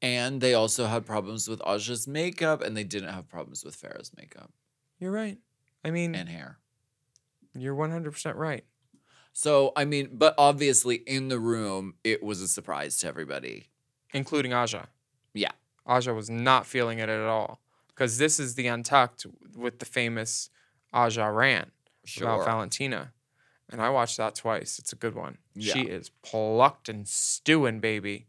[0.00, 4.10] And they also had problems with Aja's makeup, and they didn't have problems with Farrah's
[4.16, 4.50] makeup
[4.98, 5.38] You're right.
[5.84, 6.58] I mean, and hair.
[7.54, 8.64] you're 100% right.
[9.36, 13.66] So, I mean, but obviously in the room, it was a surprise to everybody.
[14.12, 14.86] Including Aja.
[15.34, 15.50] Yeah.
[15.86, 17.60] Aja was not feeling it at all.
[17.88, 19.26] because this is the Untucked
[19.56, 20.50] with the famous
[20.92, 21.72] Aja Rant
[22.04, 22.28] Sure.
[22.28, 23.12] about Valentina.
[23.70, 24.78] And I watched that twice.
[24.78, 25.38] It's a good one.
[25.58, 28.26] She is plucked and stewing, baby.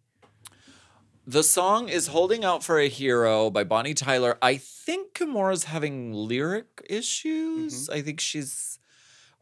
[1.27, 4.37] The song is Holding Out for a Hero by Bonnie Tyler.
[4.41, 7.87] I think Kimora's having lyric issues.
[7.89, 7.93] Mm-hmm.
[7.97, 8.79] I think she's,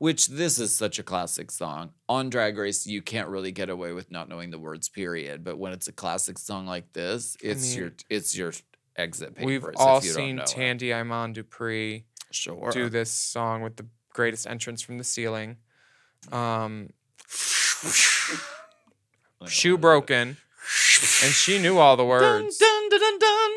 [0.03, 1.91] which this is such a classic song.
[2.09, 5.45] On Drag Race, you can't really get away with not knowing the words, period.
[5.45, 8.51] But when it's a classic song like this, it's mean, your it's your
[8.97, 9.45] exit papers.
[9.45, 10.49] We've all seen know it.
[10.49, 12.71] Tandi Iman Dupree Sure.
[12.71, 15.55] do this song with the greatest entrance from the ceiling.
[16.33, 16.89] Um,
[19.47, 20.35] shoe broken,
[21.23, 22.57] and she knew all the words.
[22.57, 23.51] Dun, dun, dun, dun.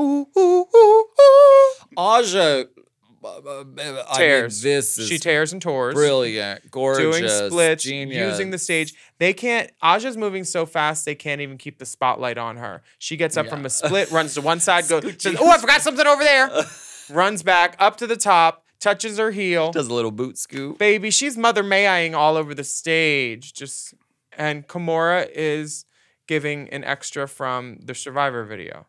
[0.00, 1.72] Ooh, ooh, ooh, ooh.
[1.96, 2.64] Aja,
[3.24, 3.64] uh,
[4.10, 5.94] I mean, this is she tears and tours.
[5.94, 8.32] brilliant, gorgeous, doing splits, genius.
[8.32, 8.94] using the stage.
[9.18, 9.70] They can't.
[9.82, 12.82] Aja's moving so fast they can't even keep the spotlight on her.
[12.98, 15.82] She gets up from a split, runs to one side, goes, says, "Oh, I forgot
[15.82, 16.50] something over there."
[17.10, 19.70] runs back up to the top, touches her heel.
[19.72, 20.78] does a little boot scoop.
[20.78, 23.52] Baby, she's Mother Maying all over the stage.
[23.52, 23.94] Just
[24.36, 25.84] and Kimora is
[26.26, 28.86] giving an extra from the Survivor video.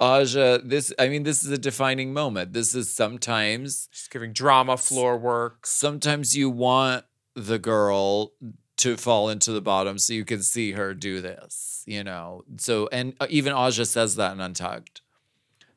[0.00, 2.52] Aja, this I mean, this is a defining moment.
[2.52, 5.66] This is sometimes She's giving drama floor work.
[5.66, 8.32] sometimes you want the girl
[8.78, 12.44] to fall into the bottom so you can see her do this, you know.
[12.58, 15.00] So and uh, even Aja says that in Untucked.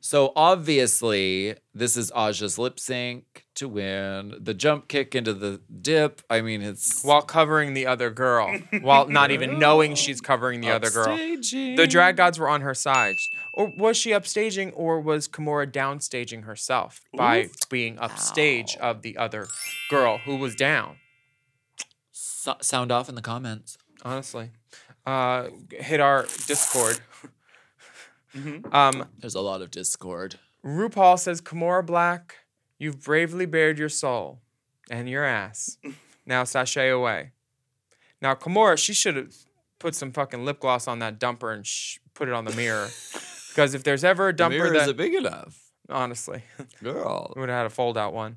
[0.02, 4.34] So obviously, this is Aja's lip sync to win.
[4.40, 6.22] The jump kick into the dip.
[6.30, 10.70] I mean, it's While covering the other girl, while not even knowing she's covering the
[10.70, 11.14] other girl.
[11.16, 13.16] The drag gods were on her side.
[13.52, 19.48] Or was she upstaging or was Kimora downstaging herself by being upstage of the other
[19.90, 20.96] girl who was down?
[22.10, 23.76] So- sound off in the comments.
[24.02, 24.50] Honestly.
[25.04, 27.00] Uh, hit our Discord.
[28.72, 30.38] Um, There's a lot of discord.
[30.64, 32.32] RuPaul says, Kimora Blac,
[32.78, 34.40] you've bravely bared your soul
[34.90, 35.78] and your ass.
[36.26, 37.32] Now sashay away.
[38.22, 39.34] Now, Kimora, she should have
[39.80, 42.88] put some fucking lip gloss on that dumper and sh- put it on the mirror.
[43.50, 45.58] Because if there's ever a The dumper mirror that, isn't big enough,
[45.88, 46.44] honestly,
[46.80, 47.32] girl.
[47.36, 48.36] would have had a fold out one.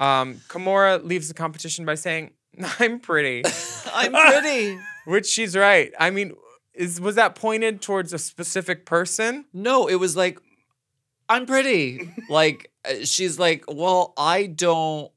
[0.00, 2.32] Um, Kimora leaves the competition by saying,
[2.80, 3.44] I'm pretty,
[3.94, 4.76] I'm pretty.
[5.04, 5.92] which she's right.
[6.00, 6.32] I mean,
[6.78, 9.44] is was that pointed towards a specific person?
[9.52, 10.40] No, it was like,
[11.28, 12.08] I'm pretty.
[12.30, 15.10] like, uh, she's like, well, I don't.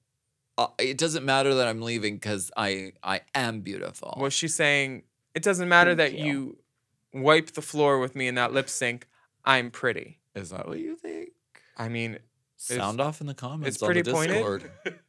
[0.57, 4.17] Uh, it doesn't matter that I'm leaving because I I am beautiful.
[4.19, 5.03] Was she saying
[5.35, 6.57] it doesn't matter that Thank you
[7.13, 9.07] wipe the floor with me in that lip sync?
[9.45, 10.19] I'm pretty.
[10.35, 11.29] Is that what you think?
[11.77, 12.19] I mean,
[12.57, 13.75] Sound off in the comments.
[13.75, 14.33] it's on the pretty pointed.
[14.33, 14.71] Discord.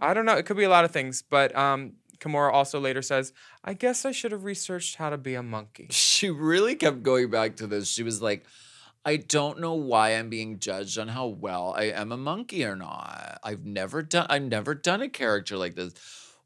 [0.00, 0.36] I don't know.
[0.36, 3.32] It could be a lot of things, but um, Kimora also later says,
[3.64, 5.88] "I guess I should have researched how to be a monkey."
[6.18, 7.88] She really kept going back to this.
[7.88, 8.44] She was like,
[9.04, 12.74] I don't know why I'm being judged on how well I am a monkey or
[12.76, 13.38] not.
[13.44, 15.94] I've never done I've never done a character like this.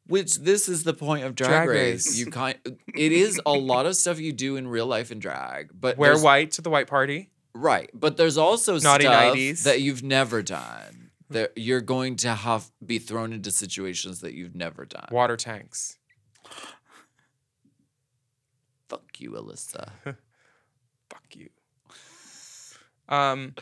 [0.07, 2.07] Which this is the point of drag, Drag race.
[2.07, 2.19] Race.
[2.19, 2.59] You kind
[2.95, 5.71] it is a lot of stuff you do in real life in drag.
[5.73, 7.31] But Wear white to the white party.
[7.55, 7.91] Right.
[7.95, 9.63] But there's also Naughty stuff 90s.
[9.65, 11.02] that you've never done.
[11.33, 15.09] That you're going to have be thrown into situations that you've never done.
[15.11, 15.99] Water tanks.
[18.89, 19.91] Fuck you, Alyssa.
[20.05, 21.49] Fuck you.
[23.09, 23.55] Um,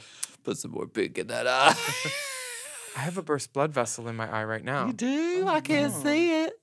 [0.45, 1.75] Put some more pink in that eye.
[2.97, 4.87] I have a burst blood vessel in my eye right now.
[4.87, 5.47] You do?
[5.47, 6.61] I can't see it.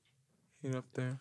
[0.62, 1.20] You up there?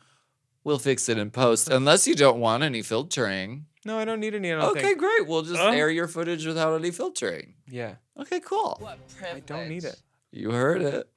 [0.67, 3.67] We'll fix it in post, unless you don't want any filtering.
[3.85, 4.53] No, I don't need any.
[4.53, 4.99] I don't Okay, think.
[4.99, 5.29] great.
[5.29, 5.69] We'll just Uh.
[5.71, 7.55] air your footage without any filtering.
[7.69, 8.77] Yeah, Okay, cool.
[8.81, 8.99] What
[9.33, 9.95] I don't need it.
[10.33, 11.09] You heard it.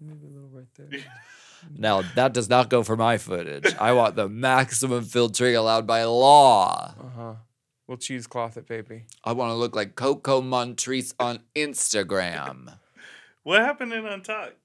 [0.00, 0.88] Maybe a little right there.
[1.78, 3.76] Now, that does not go for my footage.
[3.78, 6.94] I want the maximum filtering allowed by law.
[6.98, 7.34] Uh huh.
[7.86, 9.04] We'll cheesecloth it, baby.
[9.22, 12.78] I want to look like Coco Montrese on Instagram.
[13.44, 14.56] What happened in Untucked?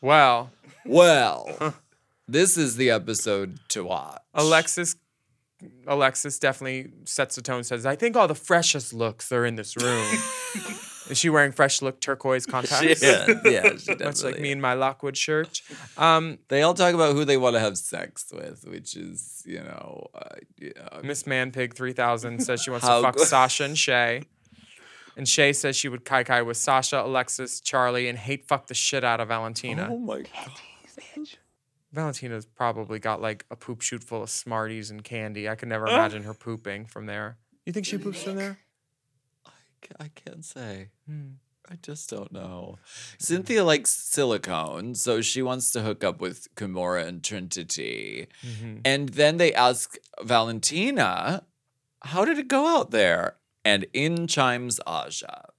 [0.00, 0.52] Well,
[0.86, 1.74] Well,
[2.28, 4.20] this is the episode to watch.
[4.34, 4.96] Alexis
[5.86, 9.76] Alexis definitely sets the tone, says, I think all the freshest looks are in this
[9.76, 10.04] room.
[11.10, 13.02] Is she wearing fresh look turquoise contacts?
[13.02, 15.60] Yeah, yeah, she Much like definitely me in my Lockwood shirt.
[15.96, 19.58] Um, They all talk about who they want to have sex with, which is, you
[19.60, 21.00] know, uh, yeah.
[21.02, 24.22] Miss Manpig 3000 says she wants to fuck go- Sasha and Shea.
[25.16, 28.74] And Shea says she would kai kai with Sasha, Alexis, Charlie, and hate fuck the
[28.74, 29.88] shit out of Valentina.
[29.90, 30.50] Oh my god.
[31.92, 35.48] Valentina's probably got like a poop chute full of Smarties and candy.
[35.48, 37.36] I could never imagine her pooping from there.
[37.66, 38.58] You think she poops from there?
[40.00, 40.88] I can't say.
[41.06, 41.32] Hmm.
[41.70, 42.78] I just don't know.
[43.18, 48.26] Cynthia likes silicone, so she wants to hook up with Kimora and Trinity.
[48.44, 48.78] Mm-hmm.
[48.84, 51.44] And then they ask Valentina,
[52.02, 53.36] How did it go out there?
[53.64, 55.50] And in chimes Aja.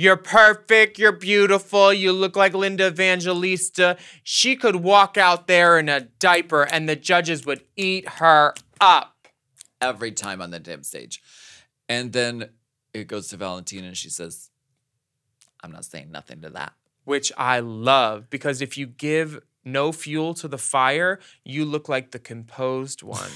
[0.00, 0.96] You're perfect.
[0.96, 1.92] You're beautiful.
[1.92, 3.96] You look like Linda Evangelista.
[4.22, 9.26] She could walk out there in a diaper and the judges would eat her up.
[9.80, 11.20] every time on the damn stage.
[11.88, 12.50] And then
[12.94, 14.50] it goes to Valentina and she says,
[15.64, 16.74] I'm not saying nothing to that.
[17.02, 22.12] Which I love because if you give no fuel to the fire, you look like
[22.12, 23.30] the composed one,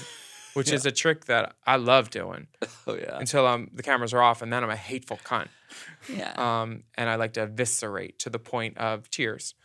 [0.53, 2.47] which is a trick that I love doing
[2.87, 3.17] Oh, yeah.
[3.19, 5.49] until um, the cameras are off and then I'm a hateful cunt.
[6.09, 6.33] Yeah.
[6.35, 9.55] um, and I like to eviscerate to the point of tears.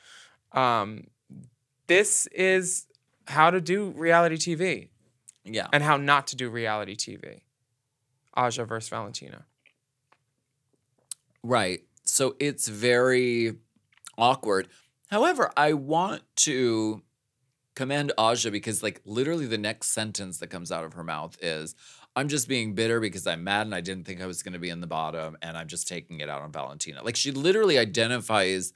[0.52, 1.08] Um,
[1.86, 2.86] this is
[3.26, 4.88] how to do reality TV
[5.44, 5.68] yeah.
[5.72, 7.42] and how not to do reality TV.
[8.34, 9.44] Aja versus Valentina.
[11.42, 11.80] Right.
[12.04, 13.54] So it's very
[14.16, 14.68] awkward.
[15.10, 17.02] However, I want to
[17.74, 21.74] commend Aja because, like, literally the next sentence that comes out of her mouth is,
[22.18, 24.58] I'm just being bitter because I'm mad and I didn't think I was going to
[24.58, 27.00] be in the bottom and I'm just taking it out on Valentina.
[27.04, 28.72] Like, she literally identifies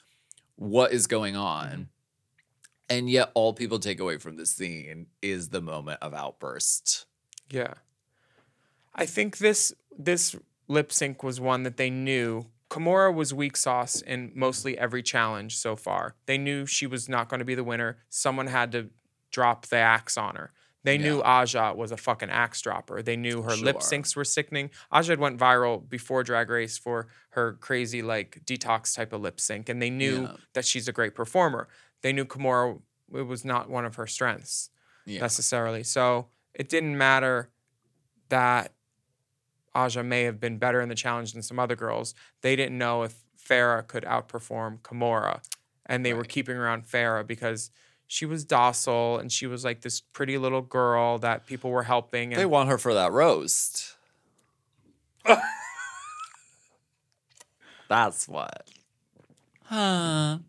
[0.55, 1.43] what is going mm-hmm.
[1.43, 1.89] on.
[2.89, 7.07] And yet, all people take away from this scene is the moment of outburst.
[7.51, 7.75] Yeah.
[8.95, 10.37] I think this this
[10.69, 15.57] lip sync was one that they knew Kimora was weak sauce in mostly every challenge
[15.57, 16.15] so far.
[16.27, 17.99] They knew she was not going to be the winner.
[18.09, 18.91] Someone had to
[19.33, 20.53] drop the axe on her.
[20.85, 23.03] They knew Aja was a fucking axe dropper.
[23.03, 24.71] They knew her lip syncs were sickening.
[24.91, 29.39] Aja had went viral before Drag Race for her crazy like detox type of lip
[29.39, 30.37] sync, and they knew Yeah.
[30.55, 31.69] that she's a great performer.
[32.03, 32.81] They knew Kimora
[33.15, 34.71] it was not one of her strengths
[35.05, 35.21] Yeah.
[35.21, 35.85] necessarily.
[35.85, 37.51] So it didn't matter
[38.29, 38.73] that
[39.75, 42.15] Aja may have been better in the challenge than some other girls.
[42.41, 45.43] They didn't know if Farrah could outperform Kimora.
[45.87, 47.71] And they were keeping around Farrah because
[48.13, 52.35] she was docile and she was like this pretty little girl that people were helping.
[52.35, 53.97] And They want her for that roast.
[57.89, 58.69] That's what.
[59.65, 60.41] Huh.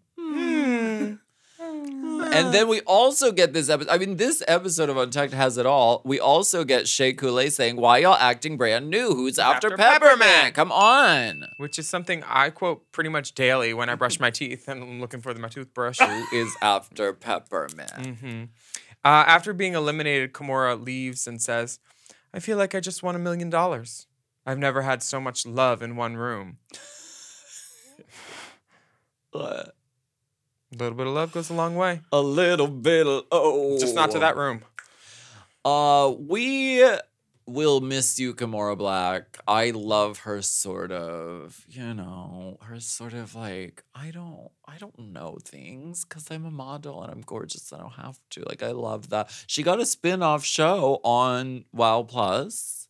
[2.34, 3.92] And then we also get this episode.
[3.92, 6.02] I mean, this episode of Untucked has it all.
[6.06, 9.14] We also get Shea Couleé saying, Why y'all acting brand new?
[9.14, 10.20] Who's after, after Peppermint?
[10.22, 11.46] Peppermint?" Come on.
[11.58, 15.00] which is something I quote pretty much daily when I brush my teeth and I'm
[15.02, 16.00] looking for my toothbrush.
[16.00, 18.18] Who is after Peppermint?
[18.20, 18.44] hmm
[19.06, 21.80] Uh, after being eliminated, Kimora leaves and says,
[22.34, 24.08] I feel like I just won a million dollars.
[24.46, 26.58] I've never had so much love in one room.
[30.74, 32.02] A little bit of love goes a long way.
[32.12, 34.64] A little bit of oh Just not to that room.
[35.64, 36.84] Uh, we
[37.46, 39.26] will miss you, Kimora Blac.
[39.48, 44.98] I love her sort of, you know, her sort of like I don't, I don't
[44.98, 47.72] know things because I'm a model and I'm gorgeous.
[47.72, 48.44] I don't have to.
[48.48, 49.30] Like I love that.
[49.46, 52.88] She got a spin-off show on Wow Plus.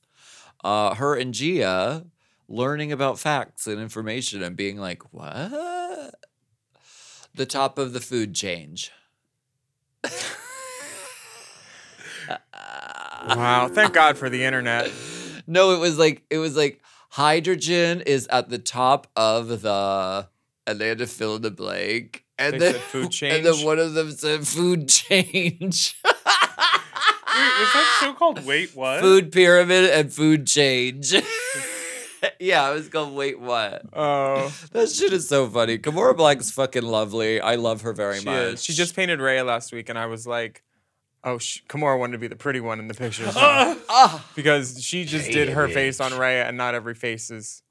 [0.63, 2.05] Uh, her and Gia
[2.47, 6.15] learning about facts and information and being like, what?
[7.35, 8.91] The top of the food change.
[13.27, 13.69] Wow.
[13.71, 14.91] Thank God for the internet.
[15.47, 20.27] No, it was like it was like hydrogen is at the top of the
[20.67, 22.25] and they had to fill in the blank.
[22.37, 25.95] And They then food And then one of them said food change.
[26.05, 29.01] Wait, was that show called Wait What?
[29.01, 31.13] food pyramid and food change.
[32.39, 33.83] yeah, I was called Wait What?
[33.93, 35.77] Oh, That shit is so funny.
[35.77, 37.39] Kimura Black's fucking lovely.
[37.41, 38.35] I love her very she much.
[38.53, 38.63] is.
[38.63, 40.63] She just painted Rhea last week, and I was like,
[41.23, 43.77] oh, sh- Kimura wanted to be the pretty one in the pictures now.
[43.89, 47.61] Ah, because she just did her face on Rhea, and not every face is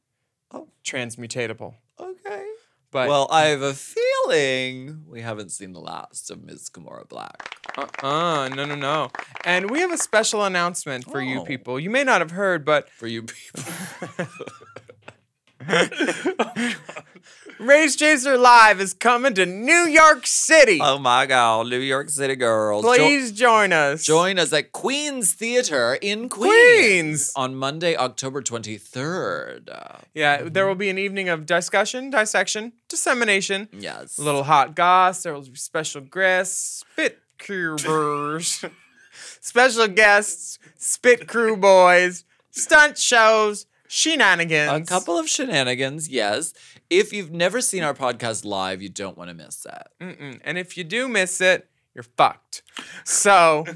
[0.55, 0.69] Oh.
[0.85, 1.75] transmutatable.
[1.99, 2.45] okay.
[2.93, 6.69] But well, I have a feeling we haven't seen the last of Ms.
[6.71, 7.57] Gamora Black.
[7.77, 9.11] Uh-uh, no, no, no.
[9.47, 11.45] And we have a special announcement for you Oh.
[11.45, 11.81] people.
[11.81, 13.65] You may not have heard, but For you people.
[17.59, 20.79] Race Chaser Live is coming to New York City.
[20.83, 22.85] Oh my God, New York City girls.
[22.85, 24.05] Jo- Please join us.
[24.05, 27.33] join us at Queen's Theater in Queens, Queens.
[27.37, 29.69] on Monday, October 23rd.
[29.71, 34.19] Uh, Yeah, there will be an evening of discussion, dissection, dissemination, yes.
[34.19, 35.23] a little hot goss.
[35.23, 38.65] There will be special guests, spit cubers,
[39.41, 44.89] special guests, spit crew boys, stunt shows, shenanigans.
[44.89, 46.55] A couple of shenanigans, yes.
[46.89, 49.91] If you've never seen our podcast live, you don't want to miss that.
[50.01, 50.41] Mm-mm.
[50.45, 52.63] And if you do miss it, you're fucked.
[53.05, 53.65] So.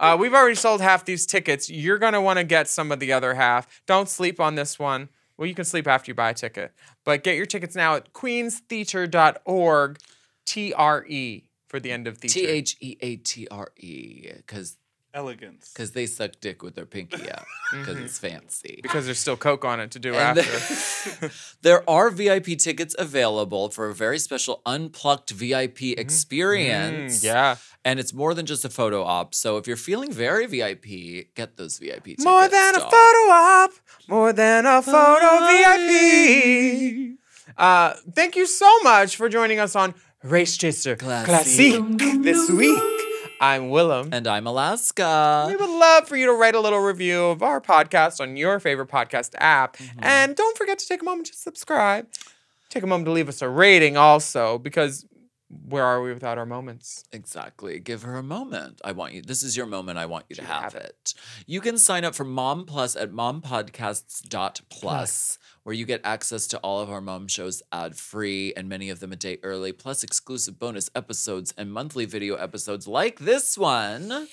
[0.00, 1.68] Uh, we've already sold half these tickets.
[1.68, 3.82] You're going to want to get some of the other half.
[3.84, 5.08] Don't sleep on this one.
[5.36, 6.72] Well, you can sleep after you buy a ticket.
[7.04, 9.98] But get your tickets now at queenstheatre.org,
[10.46, 12.34] T R E for the end of theater.
[12.34, 14.76] T H E A T R E, because
[15.18, 15.70] Elegance.
[15.72, 17.44] Because they suck dick with their pinky out.
[17.72, 18.04] Because Mhm.
[18.04, 18.78] it's fancy.
[18.82, 21.30] Because there's still Coke on it to do And after.
[21.62, 27.20] there are VIP tickets available for a very special unplucked VIP experience.
[27.20, 27.56] Mm, yeah.
[27.84, 29.34] And it's more than just a photo op.
[29.34, 30.86] So if you're feeling very VIP,
[31.34, 32.24] get those VIP tickets.
[32.24, 33.22] More than a photo
[33.52, 33.70] op,
[34.08, 37.18] more than a photo VIP.
[37.56, 41.26] Uh, thank you so much for joining us on Race Chaser Classique.
[41.98, 42.78] Classique this week.
[43.40, 44.08] I'm Willam.
[44.12, 45.44] And I'm Alaska.
[45.46, 48.58] We would love for you to write a little review of our podcast on your
[48.58, 49.76] favorite podcast app.
[49.76, 50.00] Mm-hmm.
[50.02, 52.08] And don't forget to take a moment to subscribe.
[52.68, 55.06] Take a moment to leave us a rating also, because
[55.50, 57.04] where are we without our moments?
[57.10, 57.78] Exactly.
[57.78, 58.82] Give her a moment.
[58.84, 59.22] I want you.
[59.22, 59.96] This is your moment.
[59.98, 61.14] I want you to have, have it.
[61.46, 66.80] You can sign up for Mom Plus at mompodcasts.plus, where you get access to all
[66.80, 70.58] of our mom shows ad free and many of them a day early, plus exclusive
[70.58, 74.28] bonus episodes and monthly video episodes like this one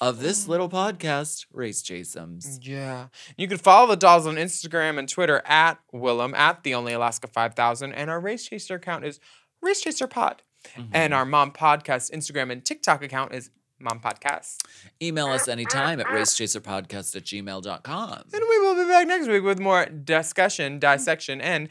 [0.00, 2.26] of this little podcast, Race Chaser.
[2.60, 3.06] Yeah.
[3.36, 7.28] You can follow the dolls on Instagram and Twitter at Willam, at the only Alaska
[7.28, 7.92] 5000.
[7.92, 9.20] And our Race Chaser account is
[9.62, 10.42] Race Chaser Pod.
[10.76, 11.12] And mm-hmm.
[11.12, 13.50] our Mom Podcast Instagram and TikTok account is
[13.80, 14.56] Mom Podcast.
[15.00, 18.22] Email us anytime at racechaserpodcast at gmail.com.
[18.32, 21.68] And we will be back next week with more discussion, dissection, and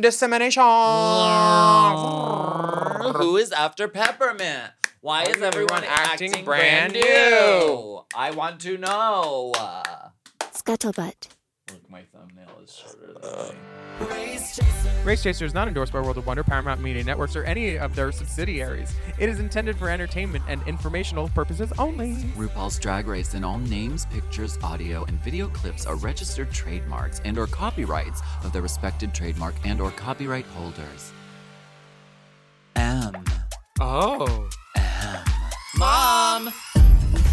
[0.00, 0.62] dissemination.
[3.16, 4.72] Who is after Peppermint?
[5.00, 8.00] Why is everyone acting acting, brand brand, new?
[8.14, 9.52] I want to know.
[10.40, 11.37] Scuttlebutt.
[11.70, 13.52] Look, my thumbnail is shorter than uh.
[15.04, 17.94] Race Chaser is not endorsed by World of Wonder, Paramount Media Networks, or any of
[17.94, 18.94] their subsidiaries.
[19.18, 22.14] It is intended for entertainment and informational purposes only.
[22.36, 27.38] RuPaul's Drag Race and all names, pictures, audio, and video clips are registered trademarks and
[27.38, 31.12] or copyrights of their respected trademark and or copyright holders.
[32.76, 33.12] M.
[33.80, 34.48] Oh.
[34.76, 35.24] M.
[35.76, 36.52] Mom!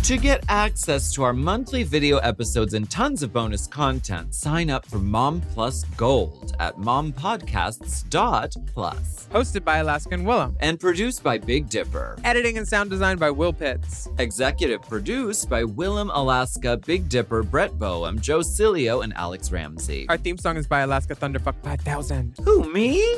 [0.06, 4.86] To get access to our monthly video episodes and tons of bonus content, sign up
[4.86, 9.28] for Mom Plus Gold at mompodcasts.plus.
[9.34, 10.54] Hosted by Alaska and Willam.
[10.60, 12.20] And produced by Big Dipper.
[12.24, 14.08] Editing and sound design by Will Pitts.
[14.20, 20.06] Executive produced by Willam Alaska, Big Dipper, Brett Boehm, Joe Cilio, and Alex Ramsey.
[20.08, 22.36] Our theme song is by Alaska Thunderfuck 5000.
[22.44, 23.18] Who, me?